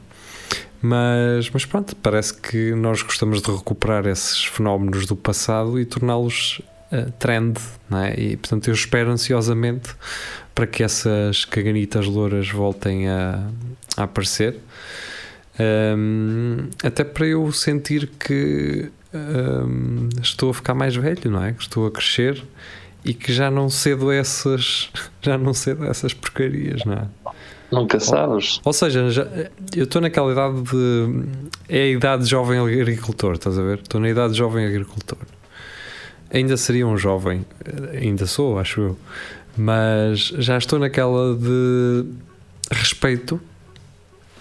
Mas, 0.86 1.50
mas 1.50 1.64
pronto, 1.64 1.96
parece 1.96 2.34
que 2.34 2.76
nós 2.76 3.02
gostamos 3.02 3.42
de 3.42 3.50
recuperar 3.50 4.06
esses 4.06 4.44
fenómenos 4.44 5.06
do 5.06 5.16
passado 5.16 5.80
e 5.80 5.86
torná-los 5.86 6.62
ah, 6.92 7.10
trend, 7.18 7.58
não 7.90 8.00
é? 8.00 8.20
E 8.20 8.36
portanto 8.36 8.68
eu 8.68 8.74
espero 8.74 9.10
ansiosamente 9.10 9.96
para 10.54 10.68
que 10.68 10.84
essas 10.84 11.46
caganitas 11.46 12.06
louras 12.06 12.50
voltem 12.50 13.08
a, 13.08 13.48
a 13.96 14.04
aparecer. 14.04 14.60
Um, 15.58 16.68
até 16.84 17.06
para 17.06 17.28
eu 17.28 17.50
sentir 17.54 18.08
que 18.20 18.92
um, 19.14 20.10
estou 20.22 20.50
a 20.50 20.54
ficar 20.54 20.74
mais 20.74 20.98
velho, 20.98 21.32
não 21.32 21.46
é? 21.46 21.54
Que 21.54 21.62
estou 21.62 21.88
a 21.88 21.92
crescer 21.92 22.44
e 23.06 23.14
que 23.14 23.32
já 23.32 23.50
não 23.50 23.70
cedo 23.70 24.10
a 24.10 24.16
essas, 24.16 24.92
já 25.22 25.38
não 25.38 25.54
cedo 25.54 25.86
essas 25.86 26.14
porcarias, 26.14 26.84
não 26.84 26.94
é? 26.94 27.08
Nunca 27.74 28.00
sabes. 28.00 28.60
Ou 28.64 28.74
seja, 28.74 29.10
já- 29.10 29.28
eu 29.76 29.84
estou 29.86 30.02
naquela 30.02 30.32
idade 30.32 30.62
de. 30.62 31.26
É 31.68 31.82
a 31.84 31.88
idade 31.88 32.24
de 32.24 32.30
jovem 32.30 32.60
agricultor, 32.60 33.34
estás 33.34 33.58
a 33.58 33.62
ver? 33.64 33.80
Estou 33.80 34.00
na 34.00 34.10
idade 34.10 34.34
de 34.34 34.40
jovem 34.40 34.66
agricultor. 34.66 35.18
Ainda 36.32 36.58
seria 36.58 36.88
um 36.88 36.98
jovem, 36.98 37.46
ainda 38.00 38.26
sou, 38.26 38.58
acho 38.58 38.82
eu, 38.82 39.00
mas 39.56 40.20
já 40.40 40.58
estou 40.58 40.80
naquela 40.80 41.36
de 41.36 42.06
respeito. 42.72 43.40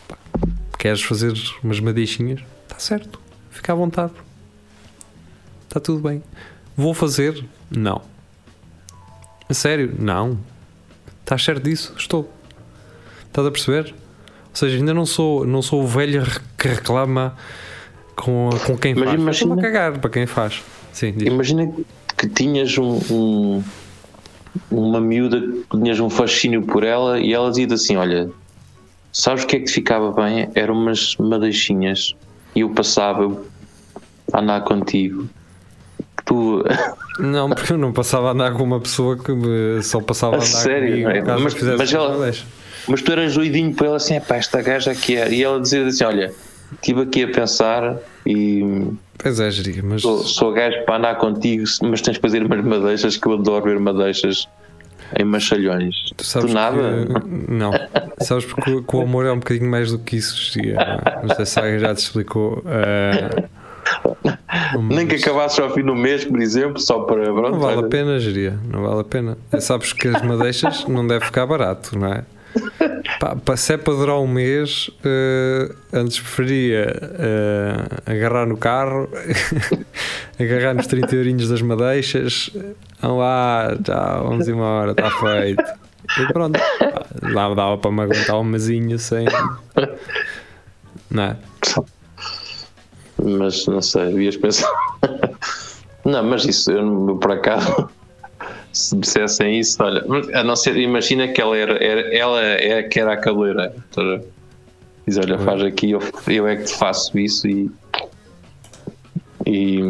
Pá, 0.08 0.16
Queres 0.78 1.02
fazer 1.02 1.34
umas 1.62 1.78
madeixinhas? 1.80 2.40
Está 2.64 2.78
certo, 2.78 3.20
fica 3.50 3.72
à 3.72 3.74
vontade. 3.76 4.12
Está 5.68 5.78
tudo 5.80 6.00
bem. 6.08 6.22
Vou 6.76 6.94
fazer? 6.94 7.44
Não. 7.70 8.00
A 9.48 9.54
sério? 9.54 9.94
Não. 9.98 10.38
Estás 11.20 11.44
certo 11.44 11.62
disso? 11.62 11.94
Estou. 11.96 12.30
Estás 13.32 13.46
a 13.46 13.50
perceber? 13.50 13.94
Ou 14.50 14.54
seja, 14.56 14.76
ainda 14.76 14.92
não 14.92 15.06
sou, 15.06 15.46
não 15.46 15.62
sou 15.62 15.82
o 15.82 15.86
velho 15.86 16.22
que 16.58 16.68
reclama 16.68 17.34
com, 18.14 18.50
com 18.66 18.76
quem 18.76 18.94
Mas 18.94 19.04
faz. 19.04 19.20
imagina- 19.20 19.54
Estou 19.54 19.58
a 19.58 19.62
cagar 19.72 19.98
para 19.98 20.10
quem 20.10 20.26
faz. 20.26 20.62
Sim, 20.92 21.12
diz. 21.12 21.26
Imagina 21.26 21.72
que 22.18 22.28
tinhas 22.28 22.76
um, 22.76 23.00
um- 23.10 23.62
uma 24.70 25.00
miúda 25.00 25.40
que 25.40 25.78
tinhas 25.78 25.98
um 25.98 26.10
fascínio 26.10 26.60
por 26.62 26.84
ela 26.84 27.18
e 27.18 27.32
ela 27.32 27.48
dizia 27.48 27.66
assim: 27.72 27.96
Olha, 27.96 28.28
sabes 29.10 29.44
o 29.44 29.46
que 29.46 29.56
é 29.56 29.58
que 29.60 29.64
te 29.64 29.72
ficava 29.72 30.12
bem? 30.12 30.50
Eram 30.54 30.74
umas 30.74 31.16
madeixinhas 31.16 32.14
e 32.54 32.60
eu 32.60 32.68
passava 32.68 33.22
eu, 33.22 33.46
a 34.30 34.40
andar 34.40 34.60
contigo. 34.64 35.26
Tu, 36.26 36.62
Não, 37.18 37.48
porque 37.48 37.72
eu 37.72 37.78
não 37.78 37.92
passava 37.94 38.28
a 38.28 38.32
andar 38.32 38.52
com 38.52 38.62
uma 38.62 38.78
pessoa 38.80 39.16
que 39.16 39.32
só 39.82 40.00
passava 40.02 40.34
a 40.34 40.38
A 40.38 40.42
andar 40.42 40.46
sério? 40.46 40.90
comigo 40.90 41.08
É, 41.08 41.22
caso 41.22 41.42
mas- 41.44 41.54
mas 41.78 41.92
ela- 41.94 42.18
dez. 42.26 42.44
Mas 42.88 43.02
tu 43.02 43.12
eras 43.12 43.34
doidinho 43.34 43.74
para 43.74 43.86
ela 43.88 43.96
assim: 43.96 44.16
Epá, 44.16 44.36
esta 44.36 44.60
gaja 44.62 44.94
que 44.94 45.16
é. 45.16 45.32
E 45.32 45.42
ela 45.42 45.60
dizia 45.60 45.86
assim: 45.86 46.04
Olha, 46.04 46.32
estive 46.74 47.02
aqui 47.02 47.22
a 47.24 47.28
pensar 47.28 47.96
e 48.26 48.86
Pois 49.18 49.38
é, 49.38 49.50
Jeria, 49.50 49.82
mas 49.84 50.02
sou, 50.02 50.24
sou 50.24 50.52
gajo 50.52 50.84
para 50.84 50.96
andar 50.96 51.14
contigo, 51.16 51.64
mas 51.82 52.00
tens 52.00 52.16
que 52.16 52.22
fazer 52.22 52.44
umas 52.44 52.64
madeixas 52.64 53.16
que 53.16 53.26
eu 53.28 53.34
adoro 53.34 53.64
ver 53.64 53.78
madeixas 53.78 54.48
em 55.16 55.24
machalhões. 55.24 55.94
Tu 56.16 56.24
sabes 56.24 56.48
Do 56.50 56.54
nada? 56.54 57.06
que- 57.06 57.52
não. 57.52 57.70
Sabes 58.20 58.44
porque 58.46 58.82
o- 58.96 59.00
amor 59.00 59.26
é 59.26 59.30
um 59.32 59.38
bocadinho 59.38 59.70
mais 59.70 59.92
do 59.92 59.98
que 59.98 60.16
isso. 60.16 60.34
Não 61.26 61.36
sei 61.36 61.46
se 61.46 61.58
alguém 61.60 61.78
já 61.78 61.94
te 61.94 61.98
explicou. 61.98 62.64
eh, 62.66 63.44
Nem 64.80 65.06
que 65.06 65.14
mas 65.14 65.22
acabasses 65.22 65.58
ao 65.58 65.70
fim 65.72 65.82
do 65.84 65.94
mês, 65.94 66.24
por 66.24 66.40
exemplo, 66.40 66.80
só 66.80 67.00
para. 67.00 67.24
Pronto, 67.24 67.52
Não 67.52 67.60
vale 67.60 67.76
olha. 67.78 67.86
a 67.86 67.90
pena, 67.90 68.18
Geria. 68.18 68.58
Não 68.68 68.82
vale 68.82 69.00
a 69.00 69.04
pena. 69.04 69.38
Sabes 69.60 69.92
que 69.92 70.08
as 70.08 70.22
madeixas 70.22 70.84
não 70.86 71.06
deve 71.06 71.24
ficar 71.26 71.46
barato, 71.46 71.96
não 71.98 72.12
é? 72.12 72.24
Pá, 73.18 73.36
é 73.70 73.76
para 73.76 73.94
durar 73.94 74.18
um 74.18 74.26
mês, 74.26 74.90
eh, 75.04 75.74
antes 75.92 76.18
preferia 76.18 76.86
eh, 77.18 77.74
agarrar 78.06 78.46
no 78.46 78.56
carro, 78.56 79.08
agarrar 80.38 80.74
nos 80.74 80.86
30 80.86 81.14
eurinhos 81.14 81.48
das 81.48 81.62
madeixas, 81.62 82.50
vamos 83.00 83.18
lá, 83.18 83.76
já, 83.86 84.16
vamos 84.18 84.48
embora, 84.48 84.90
está 84.90 85.10
feito. 85.10 85.62
E 86.18 86.32
pronto, 86.32 86.58
pá, 87.32 87.54
dava 87.54 87.78
para 87.78 87.90
me 87.90 88.02
aguentar 88.02 88.38
um 88.38 88.44
mesinho 88.44 88.98
sem. 88.98 89.26
Não 91.10 91.22
é? 91.22 91.36
Mas 93.22 93.66
não 93.66 93.80
sei, 93.80 94.06
devias 94.06 94.36
pensar. 94.36 94.70
não, 96.04 96.24
mas 96.24 96.44
isso, 96.44 96.72
eu 96.72 97.16
por 97.16 97.32
acaso, 97.32 97.88
se 98.72 98.96
dissessem 98.96 99.58
isso, 99.58 99.82
olha, 99.82 100.02
a 100.34 100.42
não 100.42 100.56
ser, 100.56 100.76
imagina 100.76 101.28
que 101.28 101.40
ela 101.40 101.56
era, 101.56 101.82
era 101.84 102.14
ela 102.16 102.40
é 102.42 102.82
que 102.82 102.98
era 102.98 103.12
a 103.12 103.16
cabeleireira. 103.16 103.74
tá? 103.92 104.20
Diz, 105.06 105.18
olha, 105.18 105.38
faz 105.38 105.62
aqui, 105.62 105.90
eu, 105.90 106.00
eu 106.28 106.46
é 106.46 106.56
que 106.56 106.64
te 106.64 106.74
faço 106.76 107.18
isso 107.18 107.46
e. 107.48 107.70
E, 109.46 109.80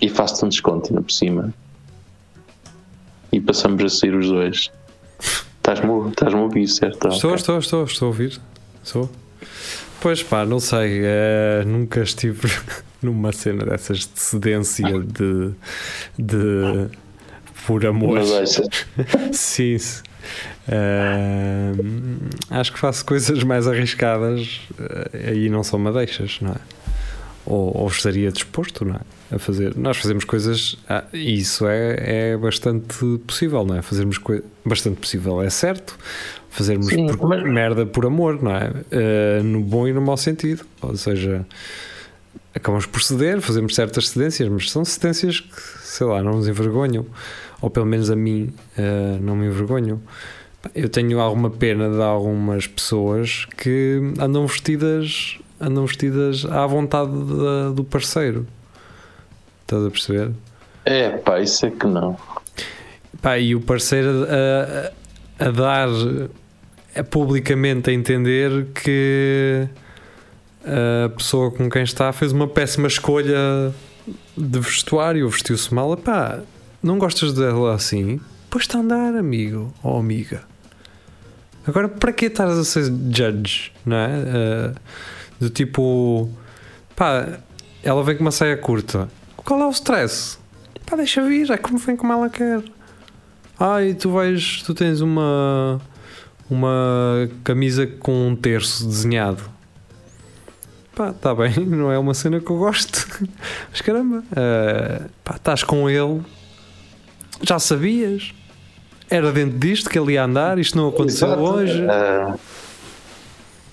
e 0.00 0.08
faço-te 0.08 0.44
um 0.44 0.48
desconto 0.48 0.90
ainda 0.90 1.02
por 1.02 1.10
cima. 1.10 1.52
E 3.32 3.40
passamos 3.40 3.82
a 3.82 3.88
sair 3.88 4.14
os 4.14 4.28
dois. 4.28 4.70
Estás-me 5.56 6.10
estás-me 6.10 6.38
a 6.40 6.42
ouvir, 6.42 6.68
certo? 6.68 7.08
Estou, 7.08 7.30
Ok. 7.30 7.34
estou, 7.40 7.58
estou, 7.58 7.84
estou 7.84 8.06
a 8.06 8.08
ouvir. 8.08 8.40
Estou. 8.84 9.10
Pois 10.00 10.22
pá, 10.22 10.44
não 10.44 10.60
sei. 10.60 11.00
eh, 11.02 11.64
nunca 11.66 12.02
estive 12.02 12.48
numa 13.02 13.32
cena 13.32 13.64
dessas 13.64 14.00
de 14.00 14.20
cedência 14.20 15.00
de. 15.00 15.50
de 16.18 16.88
por 17.66 17.84
amor. 17.86 18.18
Mas. 18.20 18.60
Sim. 19.32 19.76
Eh, 20.68 21.72
acho 22.50 22.72
que 22.72 22.78
faço 22.78 23.04
coisas 23.04 23.42
mais 23.44 23.66
arriscadas 23.68 24.60
eh, 24.78 25.28
aí 25.30 25.48
não 25.48 25.62
são 25.62 25.78
madeixas, 25.78 26.38
não 26.40 26.50
é? 26.52 26.56
Ou, 27.44 27.76
ou 27.82 27.86
estaria 27.88 28.32
disposto, 28.32 28.84
não 28.84 28.96
é? 28.96 29.00
A 29.36 29.38
fazer. 29.38 29.76
Nós 29.76 29.96
fazemos 29.98 30.24
coisas. 30.24 30.76
ah, 30.88 31.04
e 31.12 31.34
isso 31.38 31.66
é, 31.68 32.32
é 32.32 32.36
bastante 32.36 32.96
possível, 33.26 33.64
não 33.64 33.76
é? 33.76 33.82
Fazermos 33.82 34.18
coisas. 34.18 34.44
Bastante 34.64 34.96
possível, 34.98 35.40
é 35.40 35.48
certo. 35.50 35.96
Fazermos 36.50 36.86
Sim, 36.86 37.06
por- 37.06 37.28
mas- 37.28 37.42
merda 37.44 37.86
por 37.86 38.04
amor, 38.06 38.42
não 38.42 38.50
é? 38.56 38.72
Eh, 38.90 39.40
no 39.44 39.60
bom 39.60 39.86
e 39.86 39.92
no 39.92 40.00
mau 40.00 40.16
sentido. 40.16 40.64
Ou 40.82 40.96
seja, 40.96 41.46
acabamos 42.52 42.86
por 42.86 43.00
ceder, 43.02 43.40
fazemos 43.40 43.74
certas 43.76 44.08
cedências, 44.08 44.48
mas 44.48 44.70
são 44.70 44.84
cedências 44.84 45.38
que, 45.38 45.60
sei 45.82 46.06
lá, 46.06 46.20
não 46.24 46.32
nos 46.32 46.48
envergonham. 46.48 47.06
Ou 47.66 47.70
pelo 47.70 47.84
menos 47.84 48.08
a 48.12 48.14
mim 48.14 48.52
eh, 48.78 49.18
não 49.20 49.34
me 49.34 49.46
envergonham. 49.46 50.00
Pá, 50.62 50.70
Eu 50.72 50.88
tenho 50.88 51.18
alguma 51.18 51.50
pena 51.50 51.90
de 51.90 52.00
algumas 52.00 52.68
pessoas 52.68 53.44
que 53.56 54.00
andam 54.20 54.46
vestidas, 54.46 55.36
andam 55.60 55.84
vestidas 55.84 56.44
à 56.44 56.64
vontade 56.64 57.10
da- 57.10 57.70
do 57.74 57.82
parceiro. 57.82 58.46
Estás 59.62 59.84
a 59.84 59.90
perceber? 59.90 60.30
É, 60.84 61.08
pá, 61.10 61.40
isso 61.40 61.66
é 61.66 61.70
que 61.72 61.86
não. 61.88 62.16
Pá, 63.20 63.36
e 63.36 63.52
o 63.56 63.60
parceiro 63.60 64.10
a, 64.28 65.44
a- 65.44 65.48
a 65.48 65.50
dar 65.50 65.88
a 66.94 67.02
publicamente 67.02 67.90
a 67.90 67.92
entender 67.92 68.66
que 68.72 69.66
a 70.64 71.08
pessoa 71.08 71.50
com 71.50 71.68
quem 71.68 71.82
está 71.82 72.12
fez 72.12 72.30
uma 72.30 72.46
péssima 72.46 72.86
escolha 72.86 73.74
de 74.36 74.60
vestuário, 74.60 75.28
vestiu-se 75.28 75.74
mal. 75.74 75.96
Pá, 75.96 76.40
não 76.86 76.98
gostas 76.98 77.32
dela 77.32 77.74
assim? 77.74 78.20
Pois-te 78.48 78.76
a 78.76 78.80
andar, 78.80 79.14
amigo 79.14 79.74
ou 79.82 79.98
amiga. 79.98 80.42
Agora, 81.66 81.88
para 81.88 82.12
que 82.12 82.26
estás 82.26 82.56
a 82.56 82.64
ser 82.64 82.84
judge, 83.10 83.72
não 83.84 83.96
é? 83.96 84.10
Eh, 84.10 84.72
do 85.40 85.50
tipo, 85.50 86.30
pá, 86.94 87.40
ela 87.82 88.04
vem 88.04 88.16
com 88.16 88.22
uma 88.22 88.30
saia 88.30 88.56
curta. 88.56 89.08
Qual 89.36 89.60
é 89.60 89.66
o 89.66 89.70
stress? 89.70 90.38
Pá, 90.86 90.96
deixa 90.96 91.22
vir, 91.26 91.50
é 91.50 91.56
como 91.56 91.78
vem 91.78 91.96
como 91.96 92.12
ela 92.12 92.30
quer. 92.30 92.62
Ai, 93.58 93.94
tu 93.94 94.10
vais, 94.10 94.62
tu 94.62 94.72
tens 94.74 95.00
uma 95.00 95.80
uma 96.48 97.28
camisa 97.42 97.86
com 97.86 98.28
um 98.28 98.36
terço 98.36 98.86
desenhado. 98.86 99.42
Pá, 100.94 101.12
tá 101.12 101.34
bem, 101.34 101.52
não 101.66 101.90
é 101.90 101.98
uma 101.98 102.14
cena 102.14 102.40
que 102.40 102.48
eu 102.48 102.58
gosto. 102.58 103.06
Mas 103.70 103.80
caramba, 103.80 104.22
eh, 104.34 105.02
pá, 105.24 105.36
estás 105.36 105.62
com 105.62 105.90
ele, 105.90 106.22
já 107.42 107.58
sabias. 107.58 108.32
Era 109.08 109.30
dentro 109.30 109.58
disto 109.58 109.88
que 109.88 109.98
ele 109.98 110.14
ia 110.14 110.24
andar, 110.24 110.58
isto 110.58 110.76
não 110.76 110.88
aconteceu 110.88 111.28
Exato. 111.28 111.42
hoje. 111.42 111.86
Ah, 111.88 112.34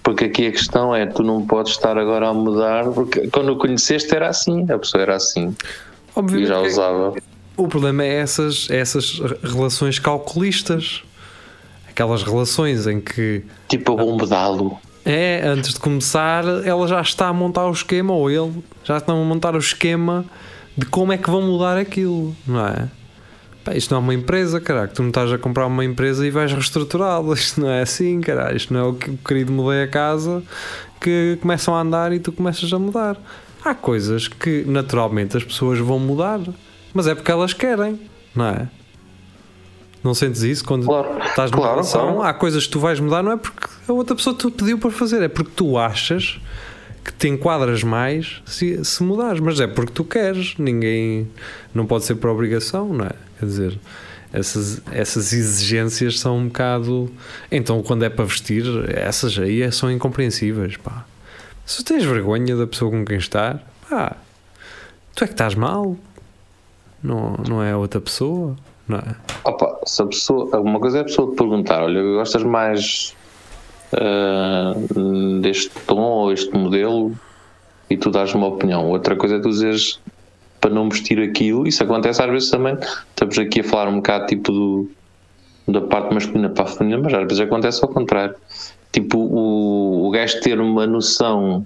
porque 0.04 0.26
aqui 0.26 0.48
a 0.48 0.52
questão 0.52 0.96
é: 0.96 1.06
tu 1.06 1.24
não 1.24 1.46
podes 1.46 1.72
estar 1.74 1.98
agora 1.98 2.28
a 2.30 2.34
mudar, 2.34 2.86
porque 2.90 3.28
quando 3.30 3.50
o 3.54 3.58
conheceste 3.58 4.14
era 4.16 4.30
assim, 4.30 4.70
a 4.72 4.78
pessoa 4.78 5.02
era 5.02 5.16
assim 5.16 5.50
e 5.50 6.20
Obviamente 6.20 6.48
já 6.48 6.62
que- 6.62 6.68
usava. 6.68 7.14
O 7.56 7.68
problema 7.68 8.04
é 8.04 8.16
essas, 8.16 8.68
essas 8.72 9.20
relações 9.44 10.00
calculistas. 10.00 11.04
Aquelas 11.88 12.24
relações 12.24 12.88
em 12.88 13.00
que 13.00 13.44
Tipo, 13.70 13.92
eu 13.94 13.98
vou 13.98 14.18
mudá-lo. 14.18 14.80
É, 15.06 15.42
antes 15.46 15.74
de 15.76 15.80
começar, 15.80 16.44
ela 16.66 16.88
já 16.88 17.00
está 17.02 17.28
a 17.28 17.34
montar 17.34 17.68
o 17.68 17.72
esquema, 17.72 18.14
ou 18.14 18.32
ele 18.32 18.64
já 18.84 18.98
estão 18.98 19.22
a 19.22 19.26
montar 19.26 19.54
o 19.56 19.60
esquema 19.60 20.26
de 20.76 20.86
como 20.88 21.12
é 21.14 21.18
que 21.18 21.30
vão 21.30 21.42
mudar 21.44 21.78
aquilo, 21.78 22.36
não 22.48 22.66
é? 22.68 22.88
Pá, 23.64 23.74
isto 23.76 23.92
não 23.92 23.98
é 23.98 24.04
uma 24.04 24.14
empresa, 24.14 24.60
caralho. 24.60 24.90
Tu 24.94 25.02
não 25.02 25.10
estás 25.10 25.32
a 25.32 25.38
comprar 25.38 25.68
uma 25.68 25.86
empresa 25.86 26.26
e 26.28 26.30
vais 26.30 26.52
reestruturá-la. 26.52 27.34
Isto 27.36 27.62
não 27.62 27.70
é 27.70 27.82
assim, 27.82 28.20
caralho. 28.20 28.58
Isto 28.58 28.74
não 28.74 28.80
é 28.80 28.84
o 28.90 28.94
que 28.94 29.10
o 29.10 29.18
querido 29.18 29.52
mudei 29.54 29.84
a 29.84 29.88
casa 29.88 30.44
que 31.00 31.38
começam 31.42 31.74
a 31.76 31.82
andar 31.82 32.12
e 32.12 32.20
tu 32.20 32.32
começas 32.32 32.72
a 32.74 32.78
mudar. 32.80 33.18
Há 33.64 33.74
coisas 33.74 34.28
que 34.28 34.66
naturalmente 34.68 35.38
as 35.38 35.44
pessoas 35.44 35.80
vão 35.80 35.98
mudar, 35.98 36.42
mas 36.94 37.08
é 37.08 37.16
porque 37.16 37.32
elas 37.32 37.54
querem, 37.54 38.00
não 38.36 38.46
é? 38.48 38.68
Não 40.04 40.14
sentes 40.14 40.42
isso 40.44 40.66
quando 40.66 40.86
Claro, 40.86 41.18
estás 41.26 41.50
numa 41.50 41.62
claro, 41.62 41.76
relação? 41.78 42.02
claro. 42.16 42.22
Há 42.24 42.34
coisas 42.34 42.66
que 42.66 42.72
tu 42.74 42.80
vais 42.82 43.00
mudar, 43.00 43.24
não 43.24 43.32
é 43.32 43.38
porque 43.38 43.68
a 43.88 43.94
outra 43.94 44.14
pessoa 44.16 44.36
te 44.36 44.52
pediu 44.52 44.78
para 44.78 44.92
fazer, 44.92 45.22
é 45.22 45.30
porque 45.30 45.52
tu 45.56 45.78
achas 45.78 46.42
que 47.06 47.14
te 47.14 47.30
enquadras 47.30 47.84
mais 47.84 48.42
se, 48.46 48.84
se 48.84 49.02
mudares, 49.02 49.40
mas 49.40 49.60
é 49.62 49.68
porque 49.68 49.94
tu 49.94 50.04
queres, 50.04 50.56
ninguém 50.58 51.30
não 51.74 51.86
pode 51.86 52.04
ser 52.04 52.16
por 52.16 52.30
obrigação, 52.30 52.90
não 52.94 53.06
é? 53.06 53.12
Quer 53.44 53.50
dizer, 53.50 53.80
essas, 54.32 54.82
essas 54.90 55.34
exigências 55.34 56.18
são 56.18 56.38
um 56.38 56.48
bocado. 56.48 57.12
Então, 57.52 57.84
quando 57.84 58.04
é 58.04 58.10
para 58.10 58.24
vestir, 58.24 58.64
essas 58.90 59.38
aí 59.38 59.70
são 59.70 59.92
incompreensíveis, 59.92 60.78
pá. 60.78 61.06
Se 61.66 61.84
tens 61.84 62.06
vergonha 62.06 62.56
da 62.56 62.66
pessoa 62.66 62.90
com 62.90 63.04
quem 63.04 63.18
estás, 63.18 63.60
pá, 63.90 64.16
tu 65.14 65.26
é 65.26 65.28
que 65.28 65.34
estás 65.34 65.56
mal, 65.56 65.98
não, 67.02 67.36
não 67.48 67.62
é 67.62 67.76
outra 67.76 68.00
pessoa, 68.00 68.56
não 68.88 69.00
é? 69.00 69.16
Opa, 69.44 69.80
se 69.86 70.02
a 70.02 70.06
pessoa, 70.06 70.58
uma 70.58 70.80
coisa 70.80 71.00
é 71.00 71.02
a 71.02 71.04
pessoa 71.06 71.32
te 71.32 71.36
perguntar: 71.36 71.84
olha, 71.84 72.02
gostas 72.02 72.44
mais 72.44 73.14
ah, 73.94 74.74
deste 75.42 75.70
tom 75.86 76.00
ou 76.00 76.32
este 76.32 76.56
modelo? 76.58 77.14
E 77.90 77.98
tu 77.98 78.10
dás 78.10 78.34
uma 78.34 78.48
opinião. 78.48 78.90
Outra 78.90 79.16
coisa 79.16 79.36
é 79.36 79.40
tu 79.40 79.50
dizeres 79.50 80.00
para 80.64 80.72
não 80.72 80.88
vestir 80.88 81.20
aquilo. 81.20 81.68
Isso 81.68 81.84
acontece 81.84 82.24
às 82.24 82.32
vezes 82.32 82.50
também. 82.50 82.78
Estamos 83.10 83.38
aqui 83.38 83.60
a 83.60 83.64
falar 83.66 83.90
um 83.90 83.98
bocado 83.98 84.28
tipo 84.28 84.50
do, 84.50 84.90
da 85.68 85.82
parte 85.82 86.14
masculina 86.14 86.48
para 86.50 86.64
a 86.64 86.68
feminina, 86.68 87.02
mas 87.04 87.14
às 87.14 87.24
vezes 87.24 87.42
acontece 87.42 87.84
ao 87.84 87.90
contrário. 87.90 88.34
Tipo, 88.94 89.18
o, 89.18 90.08
o 90.08 90.12
gajo 90.12 90.40
ter 90.40 90.62
uma 90.62 90.88
noção 90.88 91.66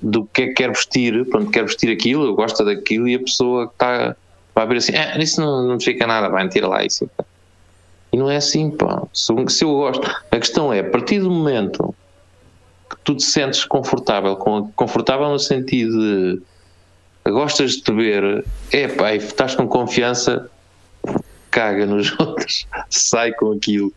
do 0.00 0.24
que 0.26 0.42
é 0.42 0.46
que 0.46 0.54
quer 0.54 0.68
vestir, 0.68 1.28
pronto, 1.28 1.50
quer 1.50 1.64
vestir 1.64 1.90
aquilo, 1.90 2.24
eu 2.24 2.34
gosto 2.36 2.64
daquilo, 2.64 3.08
e 3.08 3.16
a 3.16 3.18
pessoa 3.18 3.64
está 3.64 4.14
vai 4.54 4.66
ver 4.68 4.76
assim, 4.76 4.92
ah, 4.94 5.18
isso 5.18 5.40
não, 5.40 5.66
não 5.66 5.80
fica 5.80 6.06
nada, 6.06 6.28
vai, 6.28 6.48
tira 6.48 6.68
lá 6.68 6.84
isso. 6.84 7.10
E 8.12 8.16
não 8.16 8.30
é 8.30 8.36
assim, 8.36 8.70
pá. 8.70 9.02
Se, 9.12 9.32
se 9.48 9.64
eu 9.64 9.72
gosto, 9.72 10.08
a 10.30 10.38
questão 10.38 10.72
é, 10.72 10.78
a 10.78 10.84
partir 10.84 11.18
do 11.18 11.28
momento 11.28 11.92
que 12.88 12.96
tu 13.02 13.16
te 13.16 13.24
sentes 13.24 13.64
confortável, 13.64 14.36
com, 14.36 14.70
confortável 14.76 15.28
no 15.30 15.38
sentido 15.40 15.98
de 15.98 16.42
gostas 17.30 17.72
de 17.72 17.82
te 17.82 17.92
ver, 17.92 18.44
é 18.72 18.88
pá, 18.88 19.14
estás 19.14 19.54
com 19.54 19.66
confiança, 19.66 20.50
caga 21.50 21.86
nos 21.86 22.12
outros, 22.20 22.66
sai 22.90 23.32
com 23.32 23.52
aquilo. 23.52 23.92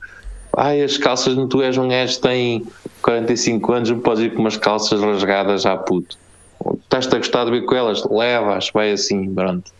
Ai, 0.55 0.81
as 0.81 0.97
calças, 0.97 1.35
tu 1.49 1.61
és 1.61 1.77
um 1.77 1.87
gajo 1.87 2.19
tem 2.19 2.65
45 3.01 3.73
anos, 3.73 3.89
não 3.91 3.99
podes 3.99 4.23
ir 4.23 4.33
com 4.33 4.39
umas 4.41 4.57
calças 4.57 4.99
rasgadas 5.01 5.65
à 5.65 5.77
puto. 5.77 6.17
Estás-te 6.83 7.13
a 7.15 7.17
gostar 7.19 7.45
de 7.45 7.51
ver 7.51 7.65
com 7.65 7.75
elas, 7.75 8.03
levas, 8.09 8.71
vai 8.73 8.91
assim, 8.91 9.31
pronto. 9.33 9.71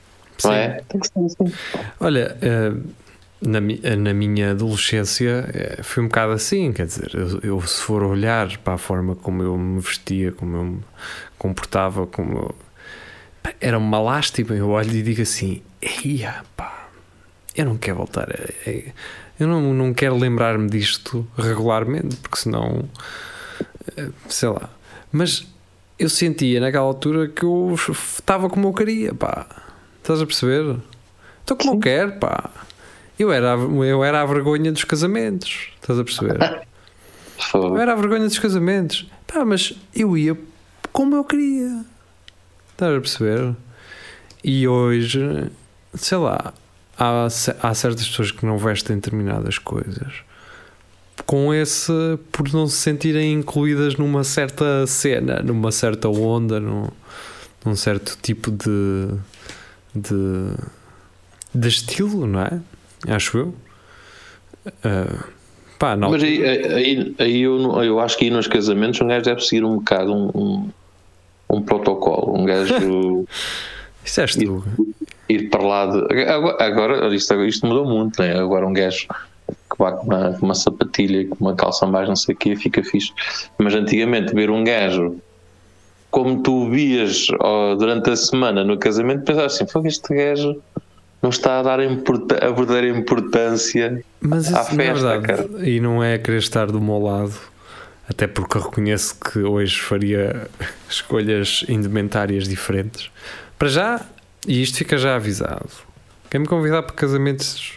Não 0.44 0.52
Sim. 0.52 0.58
é? 0.58 0.84
Tem 0.88 1.02
que 1.02 1.08
ser 1.08 1.20
assim. 1.26 1.54
Olha, 2.00 2.38
eh, 2.42 2.74
na, 3.42 3.60
mi- 3.60 3.82
na 3.98 4.14
minha 4.14 4.52
adolescência 4.52 5.50
eh, 5.52 5.80
foi 5.82 6.04
um 6.04 6.08
bocado 6.08 6.34
assim, 6.34 6.72
quer 6.72 6.86
dizer, 6.86 7.10
eu, 7.16 7.40
eu 7.42 7.62
se 7.62 7.82
for 7.82 8.04
olhar 8.04 8.56
para 8.60 8.74
a 8.76 8.78
forma 8.78 9.16
como 9.16 9.42
eu 9.42 9.58
me 9.58 9.80
vestia, 9.80 10.32
como 10.32 10.58
eu 10.58 10.64
me 10.64 10.80
comportava, 11.40 12.06
como 12.06 12.38
eu, 12.38 12.56
era 13.60 13.78
uma 13.78 14.00
lástima. 14.00 14.56
Eu 14.56 14.70
olho 14.70 14.92
e 14.92 15.02
digo 15.04 15.22
assim: 15.22 15.62
Eia, 15.82 16.44
pá, 16.56 16.88
eu 17.56 17.66
não 17.66 17.78
quero 17.78 17.98
voltar. 17.98 18.30
a- 18.32 18.92
eu 19.40 19.48
não, 19.48 19.74
não 19.74 19.94
quero 19.94 20.18
lembrar-me 20.18 20.68
disto 20.70 21.28
regularmente, 21.38 22.16
porque 22.18 22.38
senão, 22.40 22.90
eh, 23.96 24.10
sei 24.28 24.50
lá. 24.50 24.70
Mas 25.12 25.46
eu 26.00 26.10
sentia 26.10 26.60
naquela 26.60 26.86
altura 26.86 27.28
que 27.28 27.44
eu 27.44 27.76
estava 27.92 28.50
como 28.50 28.68
eu 28.68 28.74
queria, 28.74 29.14
pá. 29.14 29.46
Estás 30.02 30.22
a 30.22 30.26
perceber? 30.26 30.78
Estou 31.42 31.56
como 31.58 31.74
eu 31.76 31.80
quero, 31.80 32.14
pá. 32.14 32.50
Eu 33.20 33.32
era, 33.32 33.54
a- 33.54 33.58
eu 33.58 34.04
era 34.04 34.22
a 34.22 34.26
vergonha 34.26 34.72
dos 34.72 34.84
casamentos, 34.84 35.70
estás 35.82 36.00
a 36.00 36.04
perceber? 36.04 36.38
Eu 37.54 37.78
era 37.78 37.94
a 37.94 37.96
vergonha 37.96 38.26
dos 38.26 38.40
casamentos. 38.40 39.08
Pá, 39.28 39.46
mas 39.46 39.72
eu 39.96 40.18
ia 40.18 40.36
como 40.92 41.16
eu 41.16 41.24
queria. 41.24 41.86
Estás 42.78 42.96
a 42.96 43.00
perceber? 43.02 43.56
E 44.44 44.68
hoje, 44.68 45.50
sei 45.96 46.18
lá, 46.20 46.54
há, 46.96 47.26
há 47.26 47.74
certas 47.74 48.08
pessoas 48.08 48.30
que 48.30 48.46
não 48.46 48.60
vestem 48.60 48.98
determinadas 48.98 49.58
coisas 49.58 50.14
com 51.26 51.52
esse 51.52 51.92
por 52.32 52.54
não 52.54 52.68
se 52.68 52.76
sentirem 52.78 53.34
incluídas 53.34 53.96
numa 53.96 54.24
certa 54.24 54.86
cena, 54.86 55.42
numa 55.42 55.72
certa 55.72 56.08
onda, 56.08 56.60
num, 56.60 56.88
num 57.66 57.76
certo 57.76 58.16
tipo 58.22 58.52
de, 58.52 59.08
de 59.96 60.54
de 61.56 61.68
estilo, 61.68 62.28
não 62.28 62.42
é? 62.42 62.62
Acho 63.08 63.40
eu. 63.40 63.56
Ah, 64.84 65.26
pá, 65.80 65.96
não. 65.96 66.12
Mas 66.12 66.22
aí, 66.22 66.46
aí, 66.46 67.16
aí 67.18 67.42
eu, 67.42 67.84
eu 67.84 68.00
acho 68.00 68.16
que 68.20 68.26
aí 68.26 68.30
nos 68.30 68.46
casamentos 68.46 69.02
um 69.02 69.08
gajo 69.08 69.26
deve 69.26 69.42
seguir 69.42 69.66
um 69.66 69.78
bocado 69.78 70.14
um, 70.14 70.30
um, 70.36 70.70
um 71.50 71.62
protocolo. 71.62 72.40
Um 72.40 72.46
gajo 72.46 73.26
és 74.18 74.36
tu. 74.36 74.64
ir 75.30 75.50
para 75.50 75.64
lá 75.64 75.86
de. 75.86 76.24
Agora, 76.24 76.64
agora 76.64 77.16
isto, 77.16 77.34
isto 77.46 77.68
mudou 77.68 77.86
muito, 77.86 78.22
né? 78.22 78.38
Agora 78.38 78.66
um 78.66 78.74
gajo 78.74 79.08
que 79.48 79.78
vai 79.78 79.94
com 79.94 80.08
uma, 80.08 80.34
com 80.34 80.46
uma 80.46 80.56
sapatilha, 80.56 81.28
com 81.28 81.38
uma 81.40 81.56
calça 81.56 81.86
mais, 81.86 82.08
não 82.08 82.16
sei 82.16 82.36
o 82.36 82.38
quê, 82.38 82.56
fica 82.56 82.84
fixe. 82.84 83.14
Mas 83.58 83.74
antigamente 83.74 84.34
ver 84.34 84.50
um 84.50 84.64
gajo 84.64 85.18
como 86.10 86.42
tu 86.42 86.70
vias 86.70 87.28
durante 87.78 88.10
a 88.10 88.16
semana 88.16 88.64
no 88.64 88.78
casamento, 88.78 89.24
pensavas 89.24 89.56
assim: 89.56 89.68
foi 89.68 89.88
este 89.88 90.14
gajo 90.14 90.62
não 91.22 91.30
está 91.30 91.60
a 91.60 91.64
dar 91.64 91.80
a, 91.80 91.88
verdadeira 91.88 92.88
importância. 92.90 94.04
Mas 94.22 94.54
à 94.54 94.62
é 94.62 94.64
festa, 94.64 95.20
verdade. 95.20 95.70
E 95.70 95.80
não 95.80 96.04
é 96.04 96.18
querer 96.18 96.38
estar 96.38 96.68
do 96.68 96.80
meu 96.80 97.00
lado. 97.00 97.34
Até 98.10 98.26
porque 98.28 98.58
reconheço 98.58 99.16
que 99.20 99.40
hoje 99.40 99.80
faria 99.82 100.48
escolhas 100.90 101.66
indumentárias 101.68 102.48
diferentes. 102.48 103.10
Para 103.60 103.68
já, 103.68 104.06
e 104.48 104.62
isto 104.62 104.78
fica 104.78 104.98
já 104.98 105.16
avisado. 105.16 105.70
Quem 106.30 106.40
me 106.42 106.48
convidar 106.48 106.84
para 106.84 106.96
casamentos 106.96 107.74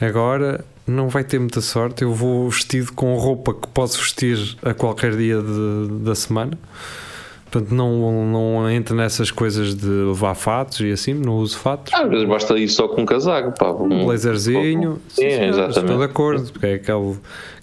agora 0.00 0.64
não 0.86 1.08
vai 1.08 1.22
ter 1.24 1.38
muita 1.38 1.60
sorte. 1.60 2.02
Eu 2.02 2.14
vou 2.14 2.48
vestido 2.48 2.92
com 2.94 3.14
roupa 3.16 3.52
que 3.54 3.68
posso 3.68 3.98
vestir 3.98 4.56
a 4.62 4.72
qualquer 4.72 5.14
dia 5.16 5.40
de- 5.40 6.04
da 6.04 6.14
semana. 6.14 6.58
Portanto, 7.50 7.74
não, 7.74 8.26
não 8.26 8.70
entra 8.70 8.94
nessas 8.94 9.30
coisas 9.32 9.74
de 9.74 9.86
levar 9.88 10.34
fatos 10.36 10.78
e 10.80 10.92
assim, 10.92 11.12
não 11.14 11.36
uso 11.38 11.58
fatos. 11.58 11.92
Às 11.92 12.08
vezes 12.08 12.28
basta 12.28 12.56
ir 12.56 12.68
só 12.68 12.86
com 12.86 13.02
um 13.02 13.04
casaco, 13.06 13.52
pá. 13.58 13.72
Um 13.72 14.04
blazerzinho. 14.04 15.00
Sim, 15.08 15.24
exatamente. 15.26 15.78
Estou 15.80 15.98
de 15.98 16.04
acordo, 16.04 16.52
porque 16.52 16.66
é 16.66 16.74
aquele, 16.74 17.16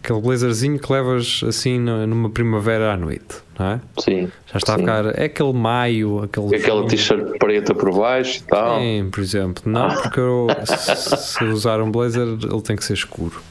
aquele 0.04 0.20
blazerzinho 0.22 0.78
que 0.78 0.92
levas 0.92 1.42
assim 1.48 1.80
numa 1.80 2.30
primavera 2.30 2.92
à 2.92 2.98
noite, 2.98 3.38
não 3.58 3.66
é? 3.66 3.80
Sim. 4.00 4.30
Já 4.52 4.58
está 4.58 4.74
Sim. 4.76 4.80
a 4.80 4.80
ficar. 4.80 5.06
É 5.20 5.26
aquele 5.26 5.54
maio, 5.54 6.24
aquele. 6.24 6.48
E 6.52 6.56
aquela 6.56 6.86
t-shirt 6.86 7.38
preta 7.40 7.74
por 7.74 7.94
baixo 7.96 8.40
e 8.40 8.44
tal. 8.44 8.80
Sim, 8.80 9.08
por 9.10 9.22
exemplo. 9.22 9.64
Não, 9.66 9.88
porque 9.90 10.20
eu, 10.20 10.48
se, 10.66 11.44
usar 11.46 11.80
um 11.82 11.90
blazer, 11.90 12.28
ele 12.28 12.62
tem 12.62 12.76
que 12.76 12.84
ser 12.84 12.94
escuro. 12.94 13.42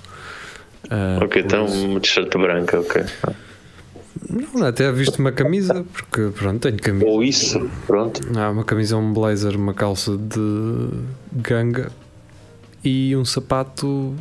Ah, 0.90 1.18
Ok, 1.22 1.40
então 1.42 1.64
isso- 1.64 1.87
uma 1.87 1.99
t-shirt 2.01 2.31
branca, 2.37 2.79
ok. 2.79 3.05
Não, 4.28 4.66
até 4.66 4.90
visto 4.90 5.18
uma 5.18 5.30
camisa, 5.32 5.84
porque 5.92 6.30
pronto, 6.34 6.60
tenho 6.60 6.78
camisa. 6.80 7.06
Ou 7.06 7.22
isso, 7.22 7.68
pronto. 7.86 8.20
Há 8.38 8.50
uma 8.50 8.64
camisa, 8.64 8.96
um 8.96 9.12
blazer, 9.12 9.56
uma 9.56 9.72
calça 9.74 10.16
de 10.16 10.88
ganga 11.32 11.90
e 12.82 13.14
um 13.16 13.24
sapato, 13.24 14.14